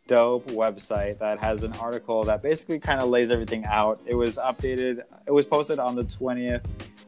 dope 0.07 0.47
website 0.49 1.19
that 1.19 1.39
has 1.39 1.63
an 1.63 1.73
article 1.75 2.25
that 2.25 2.43
basically 2.43 2.79
kind 2.79 3.01
of 3.01 3.09
lays 3.09 3.31
everything 3.31 3.65
out. 3.65 4.01
It 4.07 4.15
was 4.15 4.37
updated, 4.37 5.03
it 5.27 5.33
was 5.33 5.47
posted 5.47 5.79
on 5.79 5.95
the 5.95 6.05
20th 6.05 6.65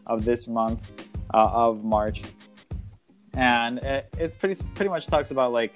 of 0.06 0.24
this 0.24 0.46
month 0.46 0.90
uh, 1.32 1.50
of 1.52 1.84
March. 1.84 2.22
And 3.34 3.78
it, 3.78 4.14
it 4.18 4.38
pretty 4.38 4.62
pretty 4.74 4.88
much 4.88 5.06
talks 5.08 5.30
about 5.30 5.52
like 5.52 5.74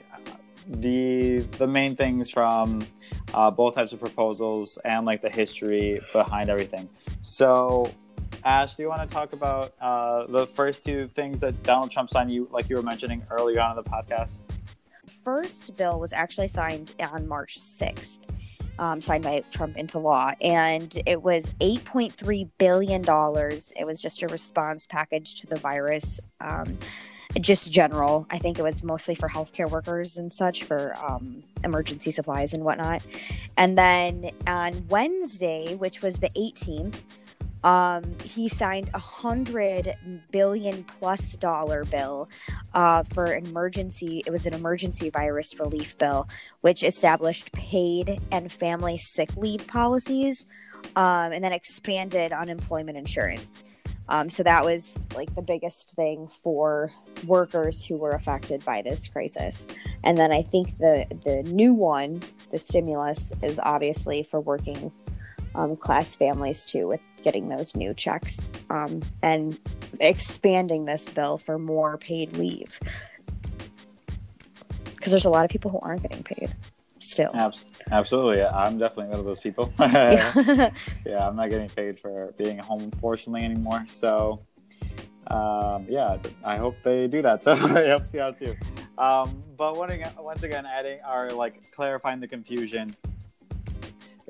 the 0.66 1.38
the 1.58 1.66
main 1.66 1.96
things 1.96 2.30
from 2.30 2.86
uh, 3.34 3.50
both 3.50 3.74
types 3.74 3.92
of 3.92 4.00
proposals 4.00 4.78
and 4.84 5.04
like 5.04 5.20
the 5.20 5.30
history 5.30 6.00
behind 6.12 6.48
everything. 6.48 6.88
So, 7.20 7.92
Ash, 8.44 8.74
do 8.76 8.82
you 8.82 8.88
want 8.88 9.08
to 9.08 9.14
talk 9.14 9.32
about 9.32 9.74
uh, 9.80 10.26
the 10.26 10.46
first 10.46 10.84
two 10.84 11.08
things 11.08 11.40
that 11.40 11.62
Donald 11.62 11.90
Trump 11.90 12.10
signed? 12.10 12.32
You 12.32 12.48
like 12.50 12.68
you 12.68 12.76
were 12.76 12.82
mentioning 12.82 13.22
earlier 13.30 13.60
on 13.60 13.76
in 13.76 13.82
the 13.82 13.90
podcast. 13.90 14.42
First 15.24 15.76
bill 15.76 16.00
was 16.00 16.12
actually 16.12 16.48
signed 16.48 16.94
on 17.12 17.26
March 17.26 17.58
sixth. 17.58 18.18
Um, 18.78 19.02
signed 19.02 19.24
by 19.24 19.44
Trump 19.50 19.76
into 19.76 19.98
law, 19.98 20.32
and 20.40 21.02
it 21.04 21.22
was 21.22 21.44
$8.3 21.60 22.48
billion. 22.56 23.02
It 23.02 23.86
was 23.86 24.00
just 24.00 24.22
a 24.22 24.28
response 24.28 24.86
package 24.86 25.34
to 25.40 25.46
the 25.46 25.56
virus. 25.56 26.18
Um, 26.40 26.78
just 27.38 27.70
general. 27.70 28.26
I 28.30 28.38
think 28.38 28.58
it 28.58 28.62
was 28.62 28.82
mostly 28.82 29.14
for 29.14 29.28
healthcare 29.28 29.70
workers 29.70 30.16
and 30.16 30.32
such 30.32 30.64
for 30.64 30.96
um, 30.96 31.42
emergency 31.62 32.10
supplies 32.10 32.54
and 32.54 32.64
whatnot. 32.64 33.02
And 33.56 33.78
then 33.78 34.30
on 34.46 34.86
Wednesday, 34.88 35.76
which 35.76 36.02
was 36.02 36.18
the 36.18 36.30
18th, 36.30 37.02
um, 37.64 38.02
he 38.24 38.48
signed 38.48 38.90
a 38.94 38.98
hundred 38.98 39.94
billion 40.30 40.84
plus 40.84 41.32
dollar 41.32 41.84
bill 41.84 42.28
uh, 42.74 43.02
for 43.12 43.34
emergency. 43.34 44.22
It 44.26 44.30
was 44.30 44.46
an 44.46 44.54
emergency 44.54 45.10
virus 45.10 45.58
relief 45.58 45.96
bill, 45.98 46.28
which 46.62 46.82
established 46.82 47.52
paid 47.52 48.20
and 48.32 48.50
family 48.50 48.96
sick 48.96 49.36
leave 49.36 49.66
policies, 49.66 50.46
um, 50.96 51.32
and 51.32 51.44
then 51.44 51.52
expanded 51.52 52.32
unemployment 52.32 52.96
insurance. 52.96 53.64
Um, 54.08 54.28
so 54.28 54.42
that 54.42 54.64
was 54.64 54.98
like 55.14 55.32
the 55.36 55.42
biggest 55.42 55.94
thing 55.94 56.28
for 56.42 56.90
workers 57.26 57.86
who 57.86 57.96
were 57.96 58.10
affected 58.10 58.64
by 58.64 58.82
this 58.82 59.06
crisis. 59.06 59.68
And 60.02 60.18
then 60.18 60.32
I 60.32 60.42
think 60.42 60.78
the 60.78 61.06
the 61.24 61.42
new 61.44 61.72
one, 61.72 62.20
the 62.50 62.58
stimulus, 62.58 63.32
is 63.42 63.60
obviously 63.62 64.24
for 64.24 64.40
working 64.40 64.90
um, 65.54 65.76
class 65.76 66.16
families 66.16 66.64
too, 66.64 66.88
with 66.88 67.00
getting 67.22 67.48
those 67.48 67.74
new 67.74 67.94
checks 67.94 68.50
um, 68.70 69.02
and 69.22 69.58
expanding 70.00 70.84
this 70.84 71.08
bill 71.08 71.38
for 71.38 71.58
more 71.58 71.96
paid 71.98 72.32
leave. 72.34 72.78
Because 74.94 75.12
there's 75.12 75.24
a 75.24 75.30
lot 75.30 75.44
of 75.44 75.50
people 75.50 75.70
who 75.70 75.78
aren't 75.80 76.02
getting 76.02 76.22
paid 76.22 76.54
still. 77.00 77.30
Absolutely. 77.90 78.44
I'm 78.44 78.78
definitely 78.78 79.10
one 79.10 79.18
of 79.18 79.24
those 79.24 79.40
people. 79.40 79.72
yeah. 79.80 80.70
yeah, 81.06 81.26
I'm 81.26 81.36
not 81.36 81.50
getting 81.50 81.68
paid 81.68 81.98
for 81.98 82.32
being 82.38 82.58
home, 82.58 82.82
unfortunately, 82.82 83.44
anymore. 83.44 83.84
So, 83.88 84.42
um, 85.28 85.86
yeah, 85.88 86.18
I 86.44 86.56
hope 86.56 86.76
they 86.84 87.06
do 87.08 87.22
that. 87.22 87.42
So 87.44 87.52
it 87.52 87.86
helps 87.86 88.12
me 88.12 88.20
out 88.20 88.38
too. 88.38 88.54
Um, 88.98 89.42
but 89.56 89.76
one 89.76 89.90
again, 89.90 90.12
once 90.18 90.42
again, 90.42 90.66
adding 90.66 91.00
or 91.10 91.30
like 91.30 91.70
clarifying 91.72 92.20
the 92.20 92.28
confusion 92.28 92.94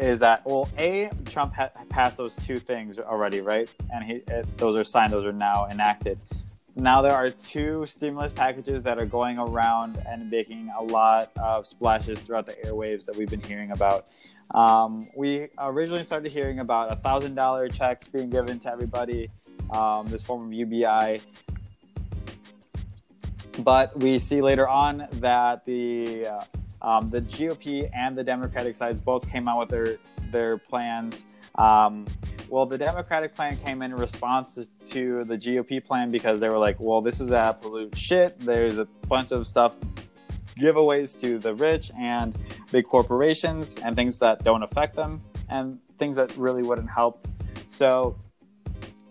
is 0.01 0.19
that 0.21 0.45
well, 0.47 0.69
a 0.79 1.11
Trump 1.27 1.55
ha- 1.55 1.71
passed 1.89 2.17
those 2.17 2.35
two 2.35 2.59
things 2.59 2.99
already, 2.99 3.41
right? 3.41 3.69
And 3.93 4.05
he 4.05 4.15
it, 4.29 4.47
those 4.57 4.75
are 4.75 4.85
signed; 4.85 5.13
those 5.13 5.27
are 5.27 5.33
now 5.33 5.67
enacted. 5.71 6.19
Now 6.77 7.03
there 7.03 7.13
are 7.13 7.31
two 7.31 7.85
stimulus 7.87 8.33
packages 8.33 8.83
that 8.85 8.99
are 8.99 9.07
going 9.07 9.39
around 9.39 10.03
and 10.09 10.31
making 10.31 10.71
a 10.77 10.83
lot 10.83 11.31
of 11.37 11.67
splashes 11.67 12.19
throughout 12.21 12.47
the 12.47 12.55
airwaves 12.65 13.05
that 13.07 13.17
we've 13.17 13.29
been 13.29 13.43
hearing 13.43 13.73
about. 13.73 14.07
Um, 14.53 15.07
we 15.17 15.49
originally 15.59 16.05
started 16.05 16.33
hearing 16.33 16.61
about 16.61 16.91
a 16.91 16.97
thousand 16.97 17.35
dollar 17.35 17.69
checks 17.69 18.09
being 18.09 18.31
given 18.31 18.59
to 18.61 18.73
everybody, 18.73 19.31
um, 19.71 20.07
this 20.07 20.23
form 20.23 20.47
of 20.47 20.53
UBI. 20.53 21.21
But 23.59 23.99
we 23.99 24.19
see 24.19 24.41
later 24.41 24.67
on 24.67 25.07
that 25.13 25.67
the 25.67 26.27
uh, 26.27 26.45
um, 26.83 27.11
the 27.11 27.21
GOP 27.21 27.91
and 27.95 28.17
the 28.17 28.25
Democratic 28.25 28.77
sides 28.77 29.01
both 29.01 29.29
came 29.29 29.49
out 29.49 29.61
with 29.61 29.69
their 29.69 29.99
their 30.31 30.59
plans. 30.59 31.25
Um, 31.57 32.07
well, 32.49 32.67
the 32.67 32.79
Democratic 32.79 33.35
plan 33.35 33.57
came 33.59 33.83
in 33.83 33.95
response 33.95 34.59
to 34.89 35.25
the 35.25 35.37
GOP 35.37 35.85
plan 35.85 36.11
because 36.11 36.41
they 36.41 36.49
were 36.49 36.59
like, 36.59 36.77
"Well, 36.79 37.01
this 37.01 37.21
is 37.21 37.33
absolute 37.33 37.97
shit. 37.97 38.39
There's 38.39 38.79
a 38.79 38.87
bunch 39.09 39.33
of 39.33 39.47
stuff, 39.47 39.77
giveaways 40.59 41.19
to 41.21 41.39
the 41.39 41.55
rich 41.55 41.91
and 41.99 42.37
big 42.73 42.87
corporations, 42.87 43.77
and 43.77 43.95
things 43.95 44.19
that 44.21 44.43
don't 44.43 44.63
affect 44.63 44.97
them, 44.97 45.21
and 45.49 45.79
things 45.99 46.17
that 46.17 46.35
really 46.37 46.63
wouldn't 46.63 46.91
help." 46.91 47.27
So, 47.69 48.17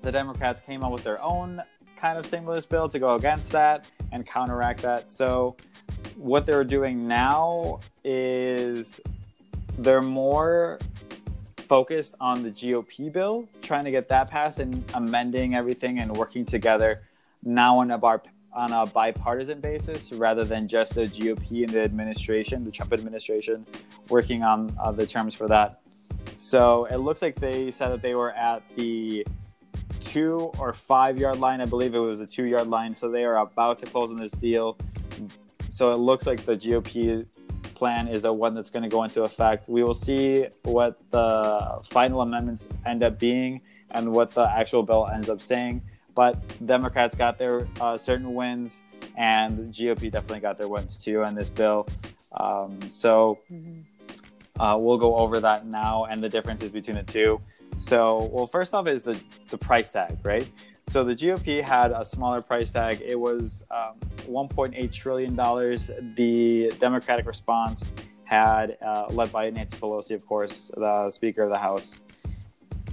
the 0.02 0.12
Democrats 0.12 0.62
came 0.62 0.84
out 0.84 0.92
with 0.92 1.04
their 1.04 1.22
own 1.22 1.62
kind 1.98 2.18
of 2.18 2.26
stimulus 2.26 2.66
bill 2.66 2.88
to 2.90 3.00
go 3.00 3.16
against 3.16 3.52
that 3.52 3.86
and 4.12 4.26
counteract 4.26 4.82
that. 4.82 5.12
So, 5.12 5.56
what 6.20 6.46
they're 6.46 6.66
doing 6.66 7.08
now 7.08 7.80
is 8.04 9.00
they're 9.78 10.02
more 10.02 10.78
focused 11.56 12.14
on 12.20 12.44
the 12.44 12.52
GOP 12.52 13.12
bill, 13.12 13.48
trying 13.62 13.86
to 13.86 13.92
get 13.92 14.10
that 14.10 14.30
passed 14.30 14.60
and 14.60 14.84
amending 14.94 15.56
everything 15.56 16.00
and 16.00 16.12
working 16.12 16.46
together 16.46 17.02
now 17.44 17.80
on 17.80 17.92
a 17.92 17.98
bar 17.98 18.22
on 18.52 18.74
a 18.74 18.86
bipartisan 18.88 19.62
basis 19.62 20.12
rather 20.12 20.44
than 20.44 20.68
just 20.68 20.96
the 20.96 21.06
GOP 21.06 21.64
and 21.64 21.70
the 21.70 21.82
administration, 21.82 22.66
the 22.66 22.72
Trump 22.72 22.92
administration, 22.92 23.66
working 24.10 24.44
on 24.44 24.76
uh, 24.82 24.92
the 24.92 25.06
terms 25.06 25.36
for 25.36 25.48
that. 25.48 25.80
So 26.36 26.86
it 26.86 26.98
looks 26.98 27.22
like 27.22 27.40
they 27.40 27.70
said 27.72 27.90
that 27.90 28.02
they 28.02 28.16
were 28.16 28.32
at 28.32 28.64
the 28.76 29.26
two 30.02 30.52
or 30.58 30.74
five 30.74 31.18
yard 31.18 31.40
line. 31.40 31.62
I 31.62 31.66
believe 31.66 31.94
it 31.94 32.00
was 32.00 32.20
the 32.20 32.28
two 32.28 32.46
yard 32.46 32.68
line. 32.68 32.94
So 32.94 33.10
they 33.10 33.24
are 33.24 33.38
about 33.38 33.80
to 33.80 33.86
close 33.86 34.10
on 34.10 34.18
this 34.18 34.32
deal. 34.32 34.76
So 35.80 35.92
it 35.92 35.96
looks 35.96 36.28
like 36.28 36.44
the 36.44 36.58
GOP 36.58 37.26
plan 37.74 38.10
is 38.10 38.24
the 38.24 38.34
one 38.34 38.54
that's 38.54 38.70
going 38.70 38.84
to 38.84 38.90
go 38.90 39.06
into 39.06 39.24
effect. 39.24 39.70
We 39.70 39.82
will 39.82 39.94
see 39.94 40.46
what 40.64 41.00
the 41.10 41.80
final 41.86 42.20
amendments 42.20 42.68
end 42.86 43.02
up 43.02 43.18
being 43.18 43.62
and 43.92 44.12
what 44.12 44.32
the 44.32 44.42
actual 44.42 44.84
bill 44.84 45.08
ends 45.08 45.30
up 45.30 45.42
saying. 45.42 45.82
But 46.16 46.36
Democrats 46.68 47.16
got 47.16 47.38
their 47.38 47.66
uh, 47.80 47.98
certain 47.98 48.34
wins, 48.34 48.82
and 49.16 49.74
GOP 49.74 50.12
definitely 50.12 50.42
got 50.42 50.58
their 50.58 50.68
wins 50.68 51.00
too 51.00 51.24
on 51.24 51.34
this 51.34 51.50
bill. 51.50 51.88
Um, 52.34 52.82
so 52.90 53.40
mm-hmm. 53.50 54.62
uh, 54.62 54.76
we'll 54.76 54.98
go 54.98 55.16
over 55.16 55.40
that 55.40 55.66
now 55.66 56.08
and 56.12 56.22
the 56.22 56.28
differences 56.28 56.74
between 56.74 56.98
the 56.98 57.04
two. 57.04 57.40
So, 57.78 58.30
well, 58.34 58.48
first 58.48 58.74
off 58.74 58.86
is 58.88 59.02
the 59.02 59.18
the 59.50 59.58
price 59.58 59.92
tag, 59.92 60.18
right? 60.24 60.46
So 60.90 61.04
the 61.04 61.14
GOP 61.14 61.64
had 61.64 61.92
a 61.92 62.04
smaller 62.04 62.42
price 62.42 62.72
tag. 62.72 63.04
It 63.06 63.20
was 63.20 63.64
um, 63.70 64.00
1.8 64.28 64.92
trillion 64.92 65.36
dollars. 65.36 65.92
The 66.16 66.74
Democratic 66.80 67.28
response 67.28 67.92
had, 68.24 68.76
uh, 68.84 69.06
led 69.12 69.32
by 69.32 69.52
Nancy 69.52 69.78
Pelosi, 69.78 70.16
of 70.16 70.26
course, 70.26 70.72
the 70.76 71.12
Speaker 71.12 71.44
of 71.44 71.52
the 71.52 71.60
House. 71.60 72.00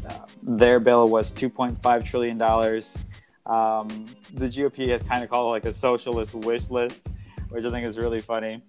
Uh, 0.07 0.27
their 0.43 0.79
bill 0.79 1.09
was 1.09 1.33
2.5 1.33 2.05
trillion 2.05 2.37
dollars. 2.37 2.99
Um, 3.47 3.89
the 4.35 4.51
GOP 4.51 4.89
has 4.89 5.03
kind 5.03 5.25
of 5.25 5.31
called 5.31 5.47
it 5.47 5.51
like 5.53 5.65
a 5.65 5.73
socialist 5.73 6.35
wish 6.35 6.69
list, 6.69 7.07
which 7.49 7.65
I 7.65 7.71
think 7.71 7.87
is 7.87 7.97
really 7.97 8.21
funny. 8.21 8.63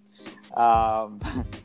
Um, 0.53 1.19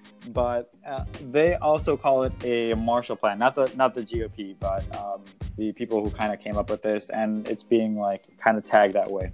but 0.31 0.73
uh, 0.85 1.05
they 1.31 1.55
also 1.55 1.97
call 1.97 2.25
it 2.25 2.33
a 2.43 2.75
Marshall 2.75 3.15
Plan, 3.15 3.39
not 3.39 3.55
the 3.55 3.73
not 3.77 3.95
the 3.95 4.03
GOP, 4.03 4.57
but 4.59 4.83
um, 4.97 5.23
the 5.57 5.73
people 5.73 6.03
who 6.03 6.11
kind 6.11 6.33
of 6.33 6.41
came 6.41 6.57
up 6.57 6.71
with 6.71 6.83
this, 6.83 7.11
and 7.11 7.47
it's 7.49 7.63
being 7.63 7.97
like 7.97 8.25
kind 8.39 8.57
of 8.57 8.65
tagged 8.65 8.95
that 8.95 9.11
way 9.11 9.33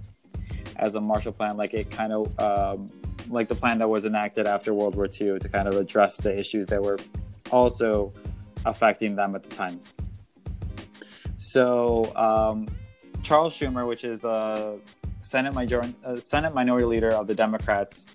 as 0.75 0.95
a 0.95 1.01
Marshall 1.01 1.33
Plan, 1.33 1.57
like 1.57 1.73
it 1.73 1.91
kind 1.91 2.13
of 2.13 2.39
um, 2.39 2.87
like 3.29 3.47
the 3.47 3.55
plan 3.55 3.77
that 3.79 3.89
was 3.89 4.05
enacted 4.05 4.47
after 4.47 4.73
World 4.73 4.95
War 4.95 5.05
II 5.05 5.39
to 5.39 5.49
kind 5.49 5.67
of 5.67 5.75
address 5.75 6.17
the 6.17 6.37
issues 6.37 6.67
that 6.67 6.81
were 6.81 6.97
also 7.51 8.13
affecting 8.65 9.15
them 9.15 9.35
at 9.35 9.43
the 9.43 9.49
time. 9.49 9.79
So 11.37 12.13
um, 12.15 12.67
Charles 13.23 13.57
Schumer, 13.57 13.87
which 13.87 14.03
is 14.03 14.19
the 14.19 14.79
Senate, 15.21 15.53
major- 15.53 15.93
uh, 16.03 16.17
Senate 16.17 16.53
Minority 16.53 16.85
Leader 16.85 17.11
of 17.11 17.27
the 17.27 17.35
Democrats, 17.35 18.07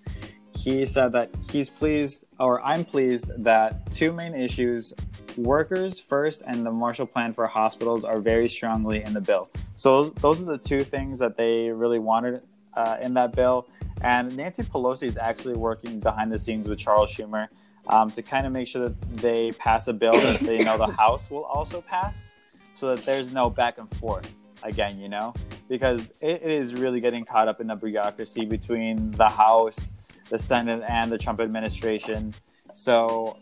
he 0.56 0.86
said 0.86 1.12
that 1.12 1.30
he's 1.50 1.68
pleased, 1.68 2.24
or 2.40 2.62
I'm 2.62 2.84
pleased, 2.84 3.30
that 3.44 3.90
two 3.90 4.12
main 4.12 4.34
issues 4.34 4.94
workers 5.36 5.98
first 5.98 6.42
and 6.46 6.64
the 6.64 6.70
Marshall 6.70 7.06
Plan 7.06 7.32
for 7.32 7.46
hospitals 7.46 8.04
are 8.04 8.20
very 8.20 8.48
strongly 8.48 9.02
in 9.02 9.12
the 9.12 9.20
bill. 9.20 9.48
So 9.76 10.04
those 10.04 10.40
are 10.40 10.44
the 10.44 10.58
two 10.58 10.84
things 10.84 11.18
that 11.18 11.36
they 11.36 11.70
really 11.70 11.98
wanted 11.98 12.42
uh, 12.74 12.98
in 13.00 13.14
that 13.14 13.34
bill. 13.34 13.66
And 14.02 14.36
Nancy 14.36 14.62
Pelosi 14.62 15.04
is 15.04 15.16
actually 15.16 15.54
working 15.54 16.00
behind 16.00 16.32
the 16.32 16.38
scenes 16.38 16.68
with 16.68 16.78
Charles 16.78 17.10
Schumer 17.12 17.48
um, 17.88 18.10
to 18.12 18.22
kind 18.22 18.46
of 18.46 18.52
make 18.52 18.68
sure 18.68 18.88
that 18.88 19.12
they 19.14 19.52
pass 19.52 19.88
a 19.88 19.92
bill 19.92 20.12
that 20.12 20.40
they 20.40 20.58
know 20.64 20.76
the 20.76 20.86
House 20.86 21.30
will 21.30 21.44
also 21.44 21.80
pass 21.80 22.34
so 22.74 22.94
that 22.94 23.04
there's 23.04 23.32
no 23.32 23.48
back 23.48 23.78
and 23.78 23.90
forth 23.96 24.30
again, 24.62 24.98
you 24.98 25.08
know, 25.08 25.34
because 25.68 26.00
it, 26.20 26.42
it 26.42 26.50
is 26.50 26.74
really 26.74 27.00
getting 27.00 27.24
caught 27.24 27.48
up 27.48 27.60
in 27.60 27.66
the 27.66 27.74
bureaucracy 27.74 28.44
between 28.44 29.10
the 29.12 29.28
House 29.28 29.92
the 30.28 30.38
Senate 30.38 30.82
and 30.88 31.10
the 31.10 31.18
Trump 31.18 31.40
administration. 31.40 32.34
So, 32.72 33.38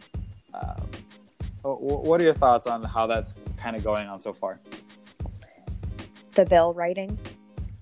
um, 0.55 0.83
what 1.63 2.21
are 2.21 2.25
your 2.25 2.35
thoughts 2.35 2.67
on 2.67 2.83
how 2.83 3.07
that's 3.07 3.35
kind 3.57 3.77
of 3.77 3.85
going 3.85 4.09
on 4.09 4.21
so 4.21 4.33
far? 4.33 4.61
The 6.35 6.45
bill 6.45 6.75
writing. 6.75 7.19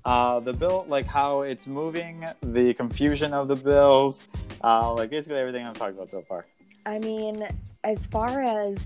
Uh, 0.05 0.41
the 0.41 0.53
bill, 0.53 0.87
like 0.89 1.07
how 1.07 1.43
it's 1.43 1.67
moving, 1.67 2.25
the 2.43 2.75
confusion 2.75 3.33
of 3.35 3.49
the 3.49 3.57
bills, 3.57 4.25
uh, 4.65 4.93
like 4.95 5.11
basically 5.11 5.39
everything 5.39 5.67
I'm 5.67 5.75
talking 5.75 5.95
about 5.95 6.11
so 6.11 6.23
far. 6.23 6.47
I 6.87 6.99
mean, 6.99 7.47
as 7.85 8.07
far 8.07 8.41
as 8.41 8.79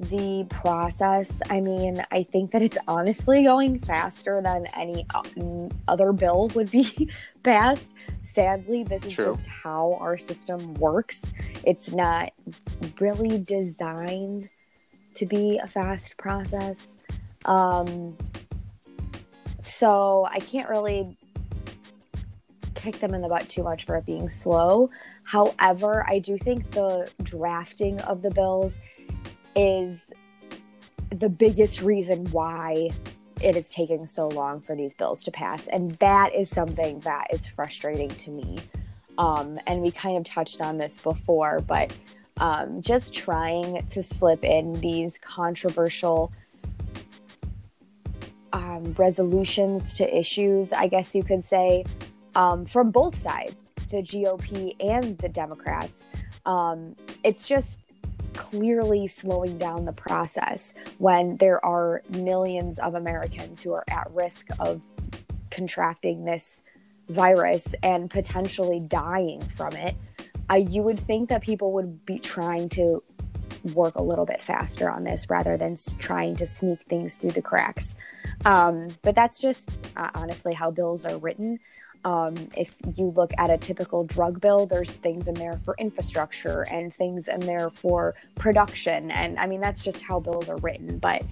the 0.00 0.46
process, 0.50 1.40
I 1.50 1.60
mean, 1.60 2.04
I 2.10 2.24
think 2.24 2.50
that 2.52 2.62
it's 2.62 2.78
honestly 2.88 3.44
going 3.44 3.78
faster 3.80 4.40
than 4.42 4.66
any 4.76 5.06
other 5.86 6.12
bill 6.12 6.48
would 6.54 6.70
be 6.70 7.10
passed. 7.42 7.86
Sadly, 8.34 8.82
this 8.82 9.06
is 9.06 9.12
True. 9.12 9.36
just 9.36 9.46
how 9.46 9.96
our 10.00 10.18
system 10.18 10.74
works. 10.74 11.22
It's 11.62 11.92
not 11.92 12.32
really 12.98 13.38
designed 13.38 14.48
to 15.14 15.24
be 15.24 15.60
a 15.62 15.68
fast 15.68 16.16
process. 16.16 16.88
Um, 17.44 18.16
so 19.62 20.26
I 20.28 20.40
can't 20.40 20.68
really 20.68 21.16
kick 22.74 22.98
them 22.98 23.14
in 23.14 23.22
the 23.22 23.28
butt 23.28 23.48
too 23.48 23.62
much 23.62 23.84
for 23.84 23.96
it 23.96 24.04
being 24.04 24.28
slow. 24.28 24.90
However, 25.22 26.04
I 26.08 26.18
do 26.18 26.36
think 26.36 26.72
the 26.72 27.08
drafting 27.22 28.00
of 28.00 28.20
the 28.20 28.30
bills 28.30 28.80
is 29.54 30.00
the 31.10 31.28
biggest 31.28 31.82
reason 31.82 32.26
why 32.32 32.90
it 33.40 33.56
is 33.56 33.68
taking 33.68 34.06
so 34.06 34.28
long 34.28 34.60
for 34.60 34.74
these 34.76 34.94
bills 34.94 35.22
to 35.24 35.30
pass. 35.30 35.66
And 35.68 35.92
that 35.92 36.34
is 36.34 36.48
something 36.48 37.00
that 37.00 37.28
is 37.32 37.46
frustrating 37.46 38.08
to 38.08 38.30
me. 38.30 38.58
Um, 39.18 39.58
and 39.66 39.82
we 39.82 39.90
kind 39.90 40.16
of 40.16 40.24
touched 40.24 40.60
on 40.60 40.76
this 40.76 40.98
before, 40.98 41.60
but 41.66 41.96
um, 42.38 42.82
just 42.82 43.14
trying 43.14 43.86
to 43.88 44.02
slip 44.02 44.44
in 44.44 44.72
these 44.80 45.18
controversial 45.18 46.32
um, 48.52 48.94
resolutions 48.96 49.92
to 49.94 50.16
issues, 50.18 50.72
I 50.72 50.86
guess 50.86 51.14
you 51.14 51.22
could 51.22 51.44
say, 51.44 51.84
um, 52.34 52.64
from 52.64 52.90
both 52.90 53.16
sides, 53.16 53.70
the 53.90 53.98
GOP 53.98 54.74
and 54.80 55.16
the 55.18 55.28
Democrats. 55.28 56.06
Um, 56.46 56.94
it's 57.22 57.46
just 57.46 57.78
clearly 58.34 59.06
slowing 59.06 59.58
down 59.58 59.84
the 59.84 59.92
process 59.92 60.74
when 60.98 61.36
there 61.38 61.64
are 61.64 62.02
millions 62.10 62.78
of 62.78 62.94
Americans 62.94 63.62
who 63.62 63.72
are 63.72 63.84
at 63.88 64.10
risk 64.12 64.48
of 64.60 64.82
contracting 65.50 66.24
this 66.24 66.60
virus 67.08 67.74
and 67.82 68.10
potentially 68.10 68.80
dying 68.80 69.40
from 69.40 69.72
it. 69.74 69.94
I, 70.48 70.58
you 70.58 70.82
would 70.82 71.00
think 71.00 71.28
that 71.30 71.42
people 71.42 71.72
would 71.72 72.04
be 72.04 72.18
trying 72.18 72.68
to 72.70 73.02
work 73.72 73.94
a 73.94 74.02
little 74.02 74.26
bit 74.26 74.42
faster 74.42 74.90
on 74.90 75.04
this 75.04 75.30
rather 75.30 75.56
than 75.56 75.76
trying 75.98 76.36
to 76.36 76.46
sneak 76.46 76.82
things 76.82 77.16
through 77.16 77.30
the 77.30 77.42
cracks. 77.42 77.96
Um, 78.44 78.88
but 79.02 79.14
that's 79.14 79.40
just 79.40 79.70
uh, 79.96 80.10
honestly 80.14 80.52
how 80.52 80.70
bills 80.70 81.06
are 81.06 81.16
written. 81.16 81.58
Um, 82.04 82.34
if 82.54 82.74
you 82.96 83.06
look 83.16 83.32
at 83.38 83.48
a 83.48 83.56
typical 83.56 84.04
drug 84.04 84.40
bill, 84.40 84.66
there's 84.66 84.92
things 84.92 85.26
in 85.26 85.34
there 85.34 85.58
for 85.64 85.74
infrastructure 85.78 86.62
and 86.70 86.92
things 86.92 87.28
in 87.28 87.40
there 87.40 87.70
for 87.70 88.14
production. 88.34 89.10
And 89.10 89.38
I 89.38 89.46
mean, 89.46 89.60
that's 89.60 89.80
just 89.80 90.02
how 90.02 90.20
bills 90.20 90.48
are 90.50 90.58
written. 90.58 90.98
But 90.98 91.22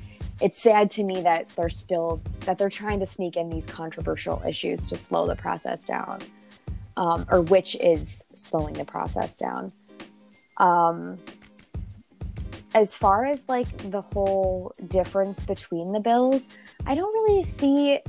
it's 0.40 0.60
sad 0.60 0.90
to 0.92 1.04
me 1.04 1.20
that 1.22 1.46
they're 1.56 1.68
still 1.68 2.22
that 2.40 2.56
they're 2.58 2.70
trying 2.70 3.00
to 3.00 3.06
sneak 3.06 3.36
in 3.36 3.50
these 3.50 3.66
controversial 3.66 4.42
issues 4.48 4.86
to 4.86 4.96
slow 4.96 5.26
the 5.26 5.36
process 5.36 5.84
down, 5.84 6.20
um, 6.96 7.26
or 7.30 7.42
which 7.42 7.74
is 7.76 8.24
slowing 8.34 8.74
the 8.74 8.84
process 8.84 9.36
down. 9.36 9.72
Um, 10.56 11.18
as 12.74 12.94
far 12.94 13.26
as 13.26 13.46
like 13.46 13.90
the 13.90 14.00
whole 14.00 14.74
difference 14.88 15.42
between 15.42 15.92
the 15.92 16.00
bills, 16.00 16.48
I 16.86 16.94
don't 16.94 17.12
really 17.12 17.44
see. 17.44 18.00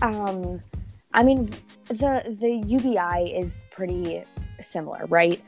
Um, 0.00 0.60
I 1.14 1.22
mean, 1.22 1.50
the 1.86 2.36
the 2.40 2.62
UBI 2.66 3.32
is 3.34 3.64
pretty 3.70 4.24
similar, 4.60 5.06
right? 5.06 5.40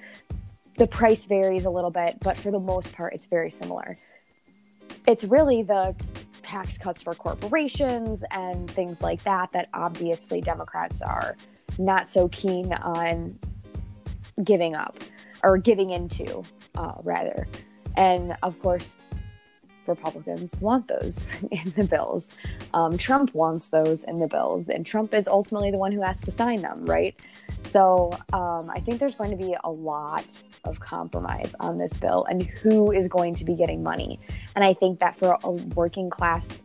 The 0.78 0.86
price 0.86 1.26
varies 1.26 1.64
a 1.64 1.70
little 1.70 1.90
bit, 1.90 2.18
but 2.20 2.38
for 2.38 2.52
the 2.52 2.60
most 2.60 2.92
part, 2.92 3.14
it's 3.14 3.26
very 3.26 3.50
similar. 3.50 3.96
It's 5.08 5.24
really 5.24 5.62
the 5.62 5.94
tax 6.42 6.78
cuts 6.78 7.02
for 7.02 7.14
corporations 7.14 8.22
and 8.30 8.70
things 8.70 9.00
like 9.00 9.22
that 9.24 9.50
that 9.52 9.68
obviously 9.74 10.40
Democrats 10.40 11.02
are 11.02 11.36
not 11.78 12.08
so 12.08 12.28
keen 12.28 12.72
on 12.72 13.36
giving 14.44 14.76
up 14.76 14.98
or 15.42 15.58
giving 15.58 15.90
into, 15.90 16.44
uh, 16.76 16.92
rather. 17.02 17.48
And 17.96 18.36
of 18.44 18.60
course, 18.60 18.96
Republicans 19.88 20.56
want 20.60 20.88
those 20.88 21.30
in 21.50 21.72
the 21.76 21.84
bills. 21.84 22.28
Um, 22.74 22.98
Trump 22.98 23.34
wants 23.34 23.68
those 23.68 24.04
in 24.04 24.16
the 24.16 24.28
bills, 24.28 24.68
and 24.68 24.84
Trump 24.84 25.14
is 25.14 25.28
ultimately 25.28 25.70
the 25.70 25.78
one 25.78 25.92
who 25.92 26.02
has 26.02 26.20
to 26.22 26.30
sign 26.30 26.62
them, 26.62 26.84
right? 26.86 27.18
So 27.64 28.12
um, 28.32 28.70
I 28.70 28.80
think 28.80 29.00
there's 29.00 29.14
going 29.14 29.30
to 29.30 29.36
be 29.36 29.56
a 29.64 29.70
lot 29.70 30.26
of 30.64 30.80
compromise 30.80 31.54
on 31.60 31.78
this 31.78 31.92
bill 31.94 32.24
and 32.28 32.42
who 32.42 32.90
is 32.92 33.08
going 33.08 33.34
to 33.36 33.44
be 33.44 33.54
getting 33.54 33.82
money. 33.82 34.18
And 34.54 34.64
I 34.64 34.74
think 34.74 34.98
that 35.00 35.16
for 35.16 35.38
working 35.74 36.10
class 36.10 36.62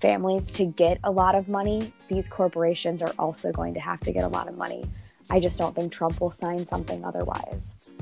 families 0.00 0.50
to 0.52 0.66
get 0.66 0.98
a 1.04 1.10
lot 1.10 1.34
of 1.34 1.48
money, 1.48 1.92
these 2.08 2.28
corporations 2.28 3.02
are 3.02 3.12
also 3.18 3.52
going 3.52 3.74
to 3.74 3.80
have 3.80 4.00
to 4.00 4.12
get 4.12 4.24
a 4.24 4.28
lot 4.28 4.48
of 4.48 4.56
money. 4.56 4.84
I 5.30 5.40
just 5.40 5.58
don't 5.58 5.74
think 5.74 5.92
Trump 5.92 6.20
will 6.20 6.30
sign 6.30 6.64
something 6.66 7.04
otherwise. 7.04 7.94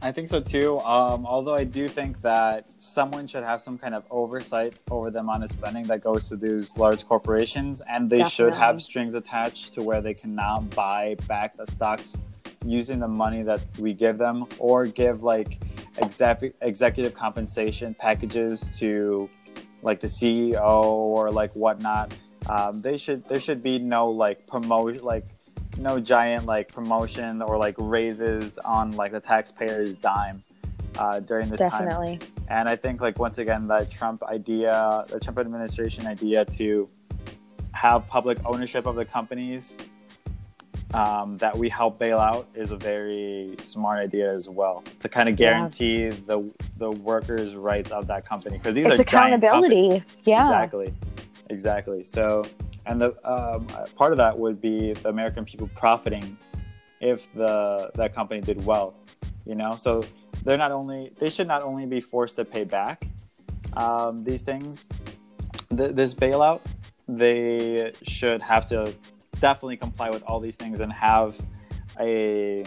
I 0.00 0.12
think 0.12 0.28
so 0.28 0.40
too. 0.40 0.78
Um, 0.80 1.26
although 1.26 1.56
I 1.56 1.64
do 1.64 1.88
think 1.88 2.20
that 2.20 2.70
someone 2.80 3.26
should 3.26 3.42
have 3.42 3.60
some 3.60 3.76
kind 3.76 3.94
of 3.94 4.04
oversight 4.10 4.74
over 4.92 5.10
the 5.10 5.18
amount 5.18 5.42
of 5.42 5.50
spending 5.50 5.84
that 5.88 6.04
goes 6.04 6.28
to 6.28 6.36
these 6.36 6.76
large 6.76 7.04
corporations, 7.06 7.82
and 7.88 8.08
they 8.08 8.18
Definitely. 8.18 8.30
should 8.30 8.54
have 8.54 8.80
strings 8.80 9.16
attached 9.16 9.74
to 9.74 9.82
where 9.82 10.00
they 10.00 10.14
can 10.14 10.36
now 10.36 10.60
buy 10.76 11.16
back 11.26 11.56
the 11.56 11.66
stocks 11.66 12.22
using 12.64 13.00
the 13.00 13.08
money 13.08 13.42
that 13.42 13.60
we 13.78 13.92
give 13.92 14.18
them, 14.18 14.46
or 14.58 14.86
give 14.86 15.24
like 15.24 15.58
exec- 15.98 16.54
executive 16.62 17.12
compensation 17.12 17.94
packages 17.94 18.70
to 18.78 19.28
like 19.82 20.00
the 20.00 20.06
CEO 20.06 20.84
or 20.84 21.32
like 21.32 21.52
whatnot. 21.54 22.14
Um, 22.48 22.80
they 22.80 22.98
should 22.98 23.28
there 23.28 23.40
should 23.40 23.64
be 23.64 23.80
no 23.80 24.08
like 24.08 24.46
promote 24.46 25.02
like 25.02 25.24
no 25.78 26.00
giant 26.00 26.46
like 26.46 26.72
promotion 26.72 27.40
or 27.42 27.56
like 27.56 27.74
raises 27.78 28.58
on 28.58 28.92
like 28.92 29.12
the 29.12 29.20
taxpayer's 29.20 29.96
dime 29.96 30.42
uh, 30.98 31.20
during 31.20 31.48
this 31.48 31.58
Definitely. 31.58 32.18
time. 32.18 32.28
And 32.48 32.68
I 32.68 32.76
think 32.76 33.00
like 33.00 33.18
once 33.18 33.38
again 33.38 33.68
that 33.68 33.90
Trump 33.90 34.22
idea, 34.22 35.04
the 35.08 35.20
Trump 35.20 35.38
administration 35.38 36.06
idea 36.06 36.44
to 36.44 36.88
have 37.72 38.06
public 38.06 38.38
ownership 38.44 38.86
of 38.86 38.96
the 38.96 39.04
companies 39.04 39.76
um, 40.94 41.36
that 41.38 41.56
we 41.56 41.68
help 41.68 41.98
bail 41.98 42.18
out 42.18 42.48
is 42.54 42.70
a 42.70 42.76
very 42.76 43.54
smart 43.58 43.98
idea 44.00 44.32
as 44.32 44.48
well 44.48 44.82
to 45.00 45.08
kind 45.08 45.28
of 45.28 45.36
guarantee 45.36 46.04
yeah. 46.04 46.12
the 46.26 46.50
the 46.78 46.90
workers' 46.90 47.54
rights 47.54 47.90
of 47.90 48.06
that 48.06 48.26
company 48.26 48.56
because 48.56 48.74
these 48.74 48.86
it's 48.86 48.98
are 48.98 49.02
accountability. 49.02 50.02
Yeah, 50.24 50.44
exactly, 50.44 50.94
exactly. 51.50 52.04
So 52.04 52.44
and 52.88 53.00
the 53.00 53.30
um, 53.30 53.66
part 53.94 54.12
of 54.12 54.18
that 54.18 54.36
would 54.36 54.60
be 54.60 54.94
the 54.94 55.08
American 55.10 55.44
people 55.44 55.68
profiting 55.76 56.36
if 57.00 57.32
the 57.34 57.90
that 57.94 58.14
company 58.14 58.40
did 58.40 58.64
well, 58.64 58.94
you 59.44 59.54
know. 59.54 59.76
So 59.76 60.02
they're 60.42 60.56
not 60.56 60.72
only 60.72 61.12
they 61.18 61.28
should 61.28 61.46
not 61.46 61.62
only 61.62 61.86
be 61.86 62.00
forced 62.00 62.36
to 62.36 62.44
pay 62.44 62.64
back 62.64 63.06
um, 63.74 64.24
these 64.24 64.42
things, 64.42 64.88
th- 65.76 65.92
this 65.92 66.14
bailout, 66.14 66.62
they 67.06 67.92
should 68.02 68.40
have 68.40 68.66
to 68.68 68.94
definitely 69.38 69.76
comply 69.76 70.10
with 70.10 70.22
all 70.22 70.40
these 70.40 70.56
things 70.56 70.80
and 70.80 70.92
have 70.92 71.36
a 72.00 72.64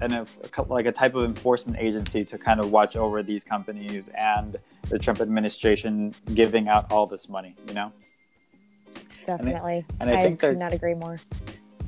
an 0.00 0.26
like 0.68 0.86
a 0.86 0.92
type 0.92 1.14
of 1.14 1.24
enforcement 1.24 1.78
agency 1.78 2.24
to 2.24 2.36
kind 2.36 2.58
of 2.58 2.72
watch 2.72 2.96
over 2.96 3.22
these 3.22 3.44
companies 3.44 4.08
and 4.08 4.56
the 4.88 4.98
Trump 4.98 5.20
administration 5.20 6.12
giving 6.34 6.68
out 6.68 6.90
all 6.90 7.06
this 7.06 7.28
money, 7.28 7.54
you 7.68 7.74
know. 7.74 7.92
Definitely. 9.26 9.84
And 10.00 10.08
I, 10.08 10.10
and 10.10 10.10
I, 10.10 10.20
I 10.20 10.22
think 10.22 10.40
could 10.40 10.58
not 10.58 10.72
agree 10.72 10.94
more. 10.94 11.18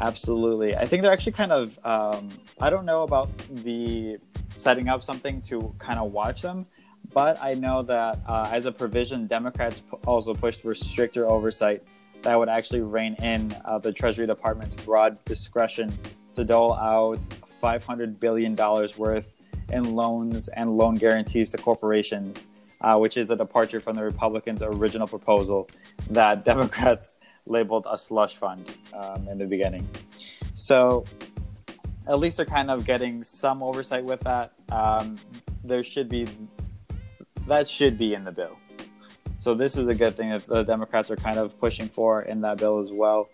Absolutely. 0.00 0.76
I 0.76 0.86
think 0.86 1.02
they're 1.02 1.12
actually 1.12 1.32
kind 1.32 1.52
of, 1.52 1.78
um, 1.84 2.30
I 2.60 2.70
don't 2.70 2.84
know 2.84 3.02
about 3.02 3.30
the 3.48 4.18
setting 4.54 4.88
up 4.88 5.02
something 5.02 5.40
to 5.42 5.74
kind 5.78 5.98
of 5.98 6.12
watch 6.12 6.42
them, 6.42 6.66
but 7.12 7.38
I 7.42 7.54
know 7.54 7.82
that 7.82 8.18
uh, 8.26 8.48
as 8.52 8.66
a 8.66 8.72
provision, 8.72 9.26
Democrats 9.26 9.82
also 10.06 10.34
pushed 10.34 10.60
for 10.62 10.74
stricter 10.74 11.28
oversight 11.28 11.82
that 12.22 12.36
would 12.36 12.48
actually 12.48 12.80
rein 12.80 13.14
in 13.22 13.56
uh, 13.64 13.78
the 13.78 13.92
Treasury 13.92 14.26
Department's 14.26 14.74
broad 14.74 15.24
discretion 15.24 15.92
to 16.34 16.44
dole 16.44 16.74
out 16.74 17.20
$500 17.62 18.18
billion 18.20 18.56
worth 18.96 19.34
in 19.70 19.94
loans 19.94 20.48
and 20.48 20.76
loan 20.76 20.94
guarantees 20.94 21.50
to 21.50 21.58
corporations, 21.58 22.48
uh, 22.80 22.96
which 22.96 23.16
is 23.16 23.30
a 23.30 23.36
departure 23.36 23.80
from 23.80 23.94
the 23.94 24.02
Republicans' 24.02 24.62
original 24.62 25.06
proposal 25.06 25.68
that 26.10 26.44
Democrats 26.44 27.16
labeled 27.48 27.86
a 27.90 27.98
slush 27.98 28.36
fund 28.36 28.72
um, 28.94 29.26
in 29.28 29.38
the 29.38 29.46
beginning. 29.46 29.88
So 30.54 31.04
at 32.06 32.18
least 32.18 32.36
they're 32.36 32.46
kind 32.46 32.70
of 32.70 32.84
getting 32.84 33.24
some 33.24 33.62
oversight 33.62 34.04
with 34.04 34.20
that. 34.20 34.52
Um, 34.70 35.18
there 35.64 35.82
should 35.82 36.08
be 36.08 36.26
that 37.46 37.68
should 37.68 37.96
be 37.98 38.14
in 38.14 38.24
the 38.24 38.32
bill. 38.32 38.56
So 39.38 39.54
this 39.54 39.76
is 39.76 39.88
a 39.88 39.94
good 39.94 40.16
thing 40.16 40.30
that 40.30 40.46
the 40.46 40.64
Democrats 40.64 41.10
are 41.10 41.16
kind 41.16 41.38
of 41.38 41.58
pushing 41.58 41.88
for 41.88 42.22
in 42.22 42.40
that 42.42 42.58
bill 42.58 42.80
as 42.80 42.90
well. 42.90 43.28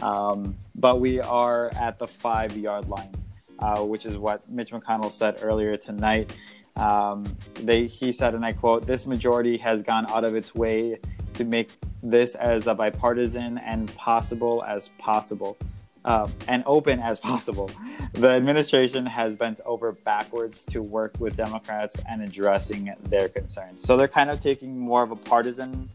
Um, 0.00 0.56
but 0.74 1.00
we 1.00 1.20
are 1.20 1.70
at 1.74 1.98
the 1.98 2.06
five 2.06 2.56
yard 2.56 2.88
line, 2.88 3.12
uh, 3.58 3.82
which 3.82 4.06
is 4.06 4.16
what 4.16 4.48
Mitch 4.48 4.70
McConnell 4.70 5.12
said 5.12 5.38
earlier 5.42 5.76
tonight. 5.76 6.34
Um, 6.76 7.36
they, 7.54 7.86
he 7.86 8.12
said, 8.12 8.34
and 8.34 8.44
I 8.44 8.52
quote, 8.52 8.86
this 8.86 9.06
majority 9.06 9.56
has 9.58 9.82
gone 9.82 10.06
out 10.08 10.24
of 10.24 10.34
its 10.34 10.54
way 10.54 10.98
to 11.34 11.44
make 11.44 11.70
this 12.02 12.34
as 12.34 12.66
a 12.66 12.74
bipartisan 12.74 13.58
and 13.58 13.94
possible 13.94 14.64
as 14.66 14.88
possible 14.98 15.56
uh, 16.04 16.28
and 16.48 16.62
open 16.66 16.98
as 17.00 17.18
possible. 17.18 17.70
The 18.14 18.30
administration 18.30 19.06
has 19.06 19.36
bent 19.36 19.60
over 19.64 19.92
backwards 19.92 20.64
to 20.66 20.82
work 20.82 21.14
with 21.20 21.36
Democrats 21.36 21.96
and 22.08 22.22
addressing 22.22 22.92
their 23.04 23.28
concerns. 23.28 23.82
So 23.82 23.96
they're 23.96 24.08
kind 24.08 24.30
of 24.30 24.40
taking 24.40 24.78
more 24.78 25.02
of 25.02 25.10
a 25.10 25.16
partisan 25.16 25.88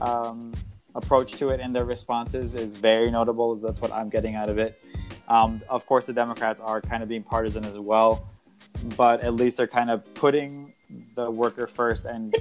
um, 0.00 0.52
approach 0.94 1.32
to 1.34 1.48
it, 1.50 1.60
and 1.60 1.74
their 1.74 1.84
responses 1.84 2.54
is 2.54 2.76
very 2.76 3.10
notable. 3.10 3.56
That's 3.56 3.80
what 3.80 3.92
I'm 3.92 4.08
getting 4.08 4.34
out 4.34 4.50
of 4.50 4.58
it. 4.58 4.82
Um, 5.28 5.62
of 5.68 5.86
course, 5.86 6.06
the 6.06 6.12
Democrats 6.12 6.60
are 6.60 6.80
kind 6.80 7.02
of 7.02 7.08
being 7.08 7.22
partisan 7.22 7.64
as 7.64 7.78
well, 7.78 8.28
but 8.96 9.20
at 9.22 9.34
least 9.34 9.56
they're 9.56 9.66
kind 9.66 9.90
of 9.90 10.02
putting 10.14 10.73
the 11.14 11.30
worker 11.30 11.66
first 11.66 12.04
and 12.04 12.34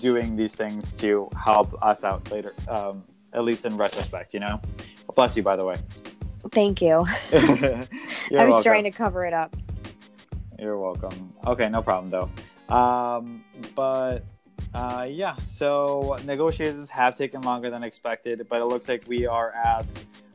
doing 0.00 0.36
these 0.36 0.54
things 0.54 0.92
to 0.92 1.28
help 1.42 1.80
us 1.82 2.04
out 2.04 2.30
later, 2.30 2.54
um, 2.68 3.04
at 3.32 3.44
least 3.44 3.64
in 3.64 3.76
retrospect, 3.76 4.34
you 4.34 4.40
know? 4.40 4.60
Bless 5.14 5.36
you, 5.36 5.42
by 5.42 5.56
the 5.56 5.64
way. 5.64 5.76
Thank 6.52 6.80
you. 6.80 7.04
I 7.32 7.86
was 8.30 8.30
welcome. 8.30 8.62
trying 8.62 8.84
to 8.84 8.90
cover 8.90 9.24
it 9.24 9.34
up. 9.34 9.56
You're 10.58 10.78
welcome. 10.78 11.32
Okay, 11.46 11.68
no 11.68 11.82
problem, 11.82 12.10
though. 12.10 12.74
Um, 12.74 13.44
but 13.74 14.24
uh, 14.74 15.06
yeah, 15.08 15.36
so 15.36 16.18
negotiations 16.24 16.90
have 16.90 17.16
taken 17.16 17.42
longer 17.42 17.70
than 17.70 17.82
expected, 17.82 18.46
but 18.48 18.60
it 18.60 18.64
looks 18.66 18.88
like 18.88 19.04
we 19.06 19.26
are 19.26 19.52
at 19.52 19.86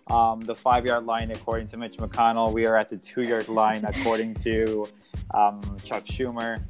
um, 0.07 0.41
the 0.41 0.55
five 0.55 0.85
yard 0.85 1.05
line 1.05 1.31
according 1.31 1.67
to 1.67 1.77
Mitch 1.77 1.97
McConnell. 1.97 2.51
We 2.51 2.65
are 2.65 2.75
at 2.75 2.89
the 2.89 2.97
two 2.97 3.21
yard 3.21 3.47
line 3.47 3.85
according 3.85 4.35
to 4.35 4.87
um, 5.33 5.61
Chuck 5.83 6.05
Schumer. 6.05 6.63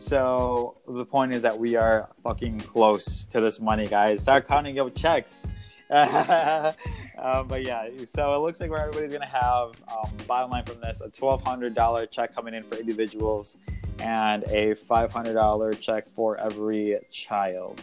So 0.00 0.78
the 0.88 1.04
point 1.04 1.34
is 1.34 1.42
that 1.42 1.56
we 1.56 1.76
are 1.76 2.08
fucking 2.24 2.60
close 2.60 3.26
to 3.26 3.40
this 3.40 3.60
money, 3.60 3.86
guys. 3.86 4.22
Start 4.22 4.48
counting 4.48 4.74
your 4.74 4.88
checks. 4.88 5.42
um, 5.90 6.72
but 7.48 7.64
yeah, 7.66 7.86
so 8.06 8.34
it 8.34 8.38
looks 8.38 8.60
like 8.60 8.70
where 8.70 8.80
everybody's 8.80 9.12
gonna 9.12 9.26
have 9.26 9.72
um, 9.94 10.10
bottom 10.26 10.50
line 10.50 10.64
from 10.64 10.80
this 10.80 11.02
a 11.02 11.10
twelve 11.10 11.44
hundred 11.44 11.74
dollar 11.74 12.06
check 12.06 12.34
coming 12.34 12.54
in 12.54 12.62
for 12.62 12.76
individuals 12.76 13.58
and 13.98 14.42
a 14.44 14.74
five 14.74 15.12
hundred 15.12 15.34
dollar 15.34 15.74
check 15.74 16.06
for 16.06 16.38
every 16.38 16.96
child. 17.12 17.82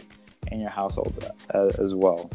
in 0.50 0.58
your 0.60 0.70
household 0.70 1.24
uh, 1.54 1.70
as 1.78 1.94
well. 1.94 2.30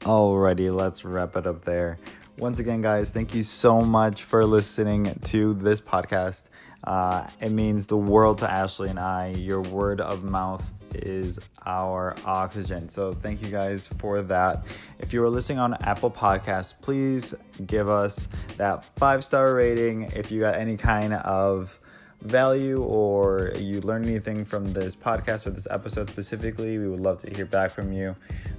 Alrighty, 0.00 0.74
let's 0.74 1.04
wrap 1.04 1.34
it 1.36 1.46
up 1.46 1.64
there. 1.64 1.98
Once 2.38 2.58
again, 2.58 2.82
guys, 2.82 3.10
thank 3.10 3.32
you 3.32 3.44
so 3.44 3.80
much 3.80 4.24
for 4.24 4.44
listening 4.44 5.16
to 5.22 5.54
this 5.54 5.80
podcast. 5.80 6.48
Uh, 6.82 7.24
it 7.40 7.50
means 7.50 7.86
the 7.86 7.96
world 7.96 8.38
to 8.38 8.50
Ashley 8.50 8.88
and 8.90 8.98
I. 8.98 9.28
Your 9.28 9.62
word 9.62 10.00
of 10.00 10.24
mouth 10.24 10.68
is 10.96 11.38
our 11.64 12.16
oxygen. 12.24 12.88
So 12.88 13.12
thank 13.12 13.40
you 13.40 13.48
guys 13.48 13.86
for 13.86 14.20
that. 14.22 14.66
If 14.98 15.12
you 15.12 15.22
are 15.22 15.30
listening 15.30 15.60
on 15.60 15.74
Apple 15.74 16.10
Podcasts, 16.10 16.74
please 16.80 17.34
give 17.66 17.88
us 17.88 18.26
that 18.56 18.84
five 18.96 19.24
star 19.24 19.54
rating. 19.54 20.10
If 20.16 20.32
you 20.32 20.40
got 20.40 20.56
any 20.56 20.76
kind 20.76 21.14
of 21.14 21.78
value 22.22 22.82
or 22.82 23.52
you 23.56 23.80
learned 23.82 24.06
anything 24.06 24.44
from 24.44 24.72
this 24.72 24.96
podcast 24.96 25.46
or 25.46 25.50
this 25.50 25.68
episode 25.70 26.10
specifically, 26.10 26.78
we 26.78 26.88
would 26.88 27.00
love 27.00 27.18
to 27.18 27.32
hear 27.32 27.46
back 27.46 27.70
from 27.70 27.92
you. 27.92 28.16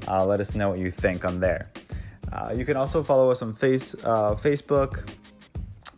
Uh, 0.07 0.25
let 0.25 0.39
us 0.39 0.55
know 0.55 0.69
what 0.69 0.79
you 0.79 0.91
think 0.91 1.25
on 1.25 1.41
there. 1.41 1.69
Uh, 2.31 2.53
you 2.55 2.65
can 2.65 2.77
also 2.77 3.03
follow 3.03 3.31
us 3.31 3.41
on 3.41 3.53
face 3.53 3.95
uh, 4.03 4.31
Facebook 4.35 5.09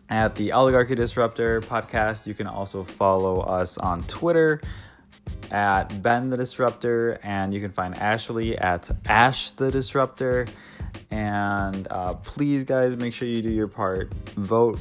at 0.10 0.36
the 0.36 0.52
Oligarchy 0.52 0.96
Disruptor 0.96 1.62
podcast. 1.62 2.28
You 2.28 2.34
can 2.34 2.48
also 2.48 2.84
follow 2.84 3.42
us 3.42 3.78
on 3.78 4.04
Twitter 4.04 4.62
at 5.52 6.02
Ben 6.02 6.30
the 6.30 6.38
Disruptor, 6.38 7.20
and 7.24 7.54
you 7.54 7.62
can 7.62 7.72
find 7.72 7.96
Ashley 7.96 8.58
at 8.58 8.90
Ash 9.08 9.52
the 9.52 9.72
Disruptor. 9.72 10.48
And 11.12 11.88
uh, 11.90 12.16
please, 12.16 12.64
guys, 12.64 12.96
make 12.96 13.14
sure 13.14 13.28
you 13.28 13.42
do 13.42 13.50
your 13.50 13.68
part. 13.68 14.14
Vote 14.36 14.80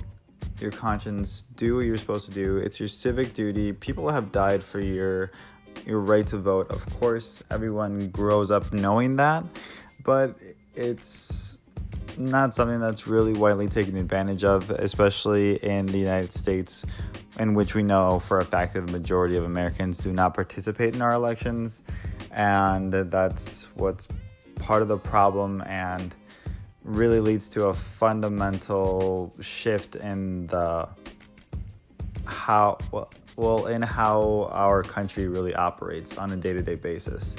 your 0.61 0.71
conscience. 0.71 1.45
Do 1.57 1.77
what 1.77 1.87
you're 1.87 1.99
supposed 1.99 2.29
to 2.29 2.35
do. 2.35 2.59
It's 2.59 2.81
your 2.81 2.89
civic 2.89 3.35
duty. 3.35 3.73
People 3.73 4.09
have 4.11 4.33
died 4.33 4.63
for 4.63 4.81
your 4.81 5.31
your 5.85 6.01
right 6.01 6.27
to 6.29 6.39
vote. 6.39 6.71
Of 6.71 6.87
course, 6.99 7.43
everyone 7.51 8.09
grows 8.09 8.51
up 8.51 8.73
knowing 8.73 9.17
that, 9.17 9.45
but 10.05 10.35
it's 10.77 11.59
not 12.19 12.55
something 12.55 12.81
that's 12.81 13.07
really 13.07 13.33
widely 13.33 13.69
taken 13.69 13.97
advantage 13.97 14.45
of, 14.45 14.71
especially 14.71 15.57
in 15.65 15.87
the 15.87 15.99
United 15.99 16.33
States, 16.33 16.85
in 17.39 17.55
which 17.55 17.75
we 17.75 17.83
know 17.83 18.19
for 18.19 18.39
a 18.39 18.45
fact 18.45 18.75
that 18.75 18.87
the 18.87 18.93
majority 18.93 19.37
of 19.37 19.45
Americans 19.45 19.99
do 19.99 20.13
not 20.13 20.35
participate 20.35 20.95
in 20.95 21.03
our 21.03 21.13
elections. 21.13 21.83
And 22.31 22.93
that's 22.93 23.69
what's 23.75 24.09
part 24.57 24.83
of 24.83 24.89
the 24.89 24.99
problem 24.99 25.63
and 25.63 26.15
really 26.85 27.21
leads 27.21 27.49
to 27.51 27.67
a 27.67 27.75
fundamental 27.75 29.35
shift 29.41 29.97
in 29.97 30.47
the 30.47 30.89
how 32.25 32.79
well, 33.37 33.67
in 33.67 33.83
how 33.83 34.49
our 34.51 34.83
country 34.83 35.29
really 35.29 35.55
operates 35.55 36.17
on 36.17 36.33
a 36.33 36.37
day-to-day 36.37 36.77
basis. 36.77 37.37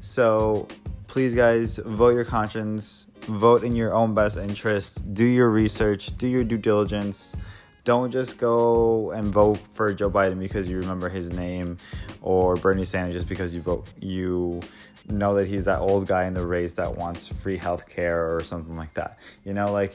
So 0.00 0.68
please 1.12 1.34
guys 1.34 1.76
vote 1.84 2.14
your 2.14 2.24
conscience 2.24 3.06
vote 3.24 3.64
in 3.64 3.76
your 3.76 3.92
own 3.92 4.14
best 4.14 4.38
interest, 4.38 5.12
do 5.12 5.26
your 5.26 5.50
research, 5.50 6.16
do 6.16 6.26
your 6.26 6.42
due 6.42 6.56
diligence. 6.56 7.36
Don't 7.84 8.10
just 8.10 8.38
go 8.38 9.10
and 9.10 9.26
vote 9.26 9.58
for 9.74 9.92
Joe 9.92 10.10
Biden 10.10 10.38
because 10.38 10.70
you 10.70 10.78
remember 10.78 11.10
his 11.10 11.30
name 11.30 11.76
or 12.22 12.56
Bernie 12.56 12.86
Sanders 12.86 13.14
just 13.14 13.28
because 13.28 13.54
you 13.54 13.60
vote 13.60 13.86
you 14.00 14.62
know 15.06 15.34
that 15.34 15.48
he's 15.48 15.66
that 15.66 15.80
old 15.80 16.06
guy 16.06 16.24
in 16.24 16.32
the 16.32 16.46
race 16.46 16.72
that 16.74 16.96
wants 16.96 17.28
free 17.28 17.58
health 17.58 17.86
care 17.86 18.34
or 18.34 18.40
something 18.40 18.78
like 18.78 18.94
that. 18.94 19.18
You 19.44 19.52
know, 19.52 19.70
like 19.70 19.94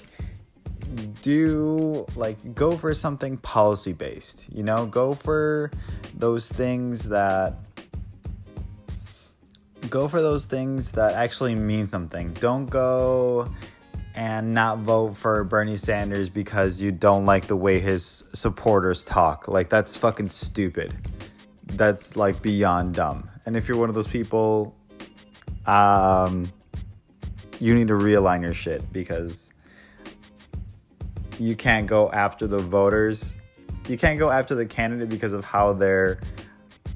do 1.23 2.06
like 2.15 2.53
go 2.53 2.77
for 2.77 2.93
something 2.93 3.38
policy 3.38 3.91
based, 3.91 4.45
you 4.51 4.62
know, 4.62 4.86
go 4.86 5.15
for 5.15 5.71
those 6.13 6.47
things 6.47 7.10
that 7.10 7.56
go 9.88 10.08
for 10.08 10.21
those 10.21 10.45
things 10.45 10.91
that 10.93 11.13
actually 11.13 11.56
mean 11.56 11.88
something. 11.88 12.34
Don't 12.34 12.69
go 12.69 13.50
and 14.15 14.54
not 14.54 14.80
vote 14.80 15.15
for 15.15 15.43
Bernie 15.43 15.78
Sanders 15.78 16.30
because 16.30 16.82
you 16.82 16.91
don't 16.91 17.26
like 17.26 17.47
the 17.47 17.56
way 17.56 17.80
his 17.80 18.23
supporters 18.34 19.06
talk. 19.06 19.47
Like, 19.47 19.69
that's 19.69 19.95
fucking 19.95 20.30
stupid. 20.30 20.93
That's 21.65 22.15
like 22.15 22.41
beyond 22.41 22.95
dumb. 22.95 23.30
And 23.45 23.56
if 23.56 23.67
you're 23.67 23.78
one 23.78 23.89
of 23.89 23.95
those 23.95 24.08
people, 24.08 24.76
um, 25.67 26.52
you 27.60 27.76
need 27.76 27.88
to 27.89 27.93
realign 27.93 28.41
your 28.41 28.54
shit 28.54 28.91
because 28.91 29.52
you 31.39 31.56
can't 31.56 31.88
go 31.88 32.12
after 32.12 32.47
the 32.47 32.60
voters. 32.60 33.36
You 33.88 33.97
can't 33.97 34.17
go 34.17 34.32
after 34.32 34.56
the 34.56 34.65
candidate 34.65 35.10
because 35.10 35.34
of 35.34 35.45
how 35.45 35.73
they're, 35.73 36.19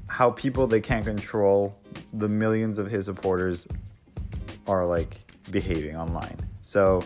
how 0.08 0.30
people 0.30 0.66
they 0.66 0.80
can't 0.80 1.04
control 1.04 1.78
the 2.12 2.28
millions 2.28 2.78
of 2.78 2.90
his 2.90 3.04
supporters 3.06 3.66
are 4.66 4.84
like 4.84 5.18
behaving 5.50 5.96
online. 5.96 6.36
So 6.60 7.02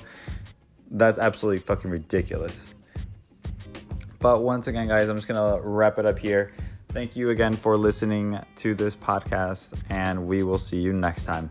that's 0.90 1.18
absolutely 1.18 1.60
fucking 1.60 1.90
ridiculous. 1.90 2.74
But 4.18 4.42
once 4.42 4.66
again, 4.66 4.88
guys, 4.88 5.08
I'm 5.08 5.16
just 5.16 5.28
gonna 5.28 5.60
wrap 5.60 5.98
it 5.98 6.06
up 6.06 6.18
here. 6.18 6.52
Thank 6.88 7.14
you 7.16 7.30
again 7.30 7.52
for 7.52 7.76
listening 7.76 8.38
to 8.56 8.74
this 8.74 8.96
podcast, 8.96 9.78
and 9.90 10.26
we 10.26 10.42
will 10.42 10.58
see 10.58 10.78
you 10.78 10.92
next 10.92 11.26
time. 11.26 11.50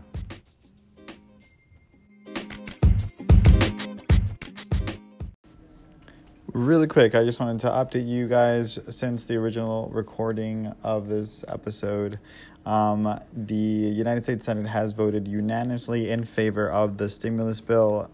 Really 6.52 6.86
quick, 6.86 7.14
I 7.14 7.22
just 7.22 7.38
wanted 7.38 7.60
to 7.60 7.68
update 7.68 8.08
you 8.08 8.26
guys 8.26 8.78
since 8.88 9.26
the 9.26 9.36
original 9.36 9.90
recording 9.92 10.72
of 10.82 11.06
this 11.06 11.44
episode. 11.48 12.18
Um, 12.66 13.20
the 13.32 13.54
United 13.54 14.24
States 14.24 14.44
Senate 14.44 14.66
has 14.66 14.90
voted 14.90 15.28
unanimously 15.28 16.10
in 16.10 16.24
favor 16.24 16.68
of 16.68 16.96
the 16.96 17.08
stimulus 17.08 17.60
bill 17.60 18.10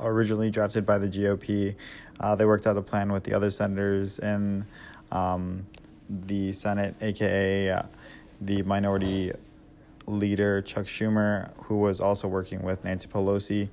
originally 0.00 0.50
drafted 0.50 0.84
by 0.84 0.98
the 0.98 1.08
GOP. 1.08 1.76
Uh, 2.18 2.34
they 2.34 2.44
worked 2.44 2.66
out 2.66 2.76
a 2.76 2.82
plan 2.82 3.12
with 3.12 3.22
the 3.22 3.32
other 3.32 3.50
senators 3.50 4.18
in 4.18 4.66
um, 5.12 5.64
the 6.10 6.52
Senate, 6.52 6.96
aka 7.00 7.70
uh, 7.70 7.82
the 8.40 8.62
minority 8.62 9.30
leader 10.06 10.60
Chuck 10.62 10.86
Schumer, 10.86 11.52
who 11.64 11.78
was 11.78 12.00
also 12.00 12.26
working 12.26 12.62
with 12.62 12.84
Nancy 12.84 13.08
Pelosi. 13.08 13.68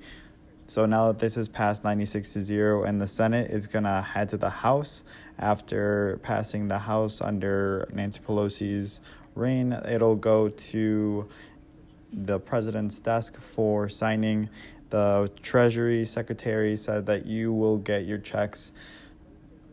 So 0.66 0.86
now 0.86 1.08
that 1.08 1.18
this 1.18 1.36
is 1.36 1.48
passed 1.48 1.82
96 1.82 2.34
to 2.34 2.40
0 2.40 2.84
and 2.84 3.00
the 3.00 3.08
Senate 3.08 3.50
is 3.50 3.66
going 3.66 3.82
to 3.82 4.00
head 4.00 4.28
to 4.28 4.36
the 4.36 4.50
House 4.50 5.02
after 5.36 6.20
passing 6.22 6.68
the 6.68 6.78
House 6.78 7.20
under 7.20 7.88
Nancy 7.92 8.20
Pelosi's 8.20 9.00
reign, 9.34 9.72
it'll 9.72 10.16
go 10.16 10.48
to 10.48 11.28
the 12.12 12.38
president's 12.38 13.00
desk 13.00 13.38
for 13.40 13.88
signing. 13.88 14.48
The 14.90 15.30
Treasury 15.42 16.04
Secretary 16.04 16.76
said 16.76 17.06
that 17.06 17.26
you 17.26 17.52
will 17.52 17.78
get 17.78 18.04
your 18.04 18.18
checks 18.18 18.72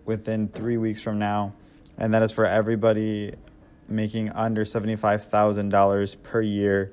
within 0.05 0.47
three 0.47 0.77
weeks 0.77 1.01
from 1.01 1.19
now, 1.19 1.53
and 1.97 2.13
that 2.13 2.21
is 2.21 2.31
for 2.31 2.45
everybody 2.45 3.33
making 3.89 4.29
under 4.31 4.63
$75,000 4.63 6.23
per 6.23 6.41
year 6.41 6.91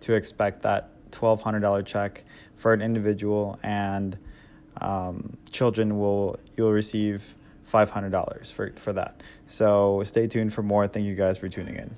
to 0.00 0.14
expect 0.14 0.62
that 0.62 0.90
$1,200 1.12 1.86
check 1.86 2.24
for 2.56 2.72
an 2.72 2.82
individual, 2.82 3.58
and 3.62 4.18
um, 4.80 5.36
children 5.50 5.98
will 5.98 6.38
you'll 6.56 6.72
receive 6.72 7.34
$500 7.70 8.52
for, 8.52 8.72
for 8.76 8.92
that. 8.92 9.22
So 9.46 10.02
stay 10.04 10.26
tuned 10.26 10.52
for 10.52 10.62
more. 10.62 10.86
Thank 10.86 11.06
you 11.06 11.14
guys 11.14 11.38
for 11.38 11.48
tuning 11.48 11.76
in. 11.76 11.96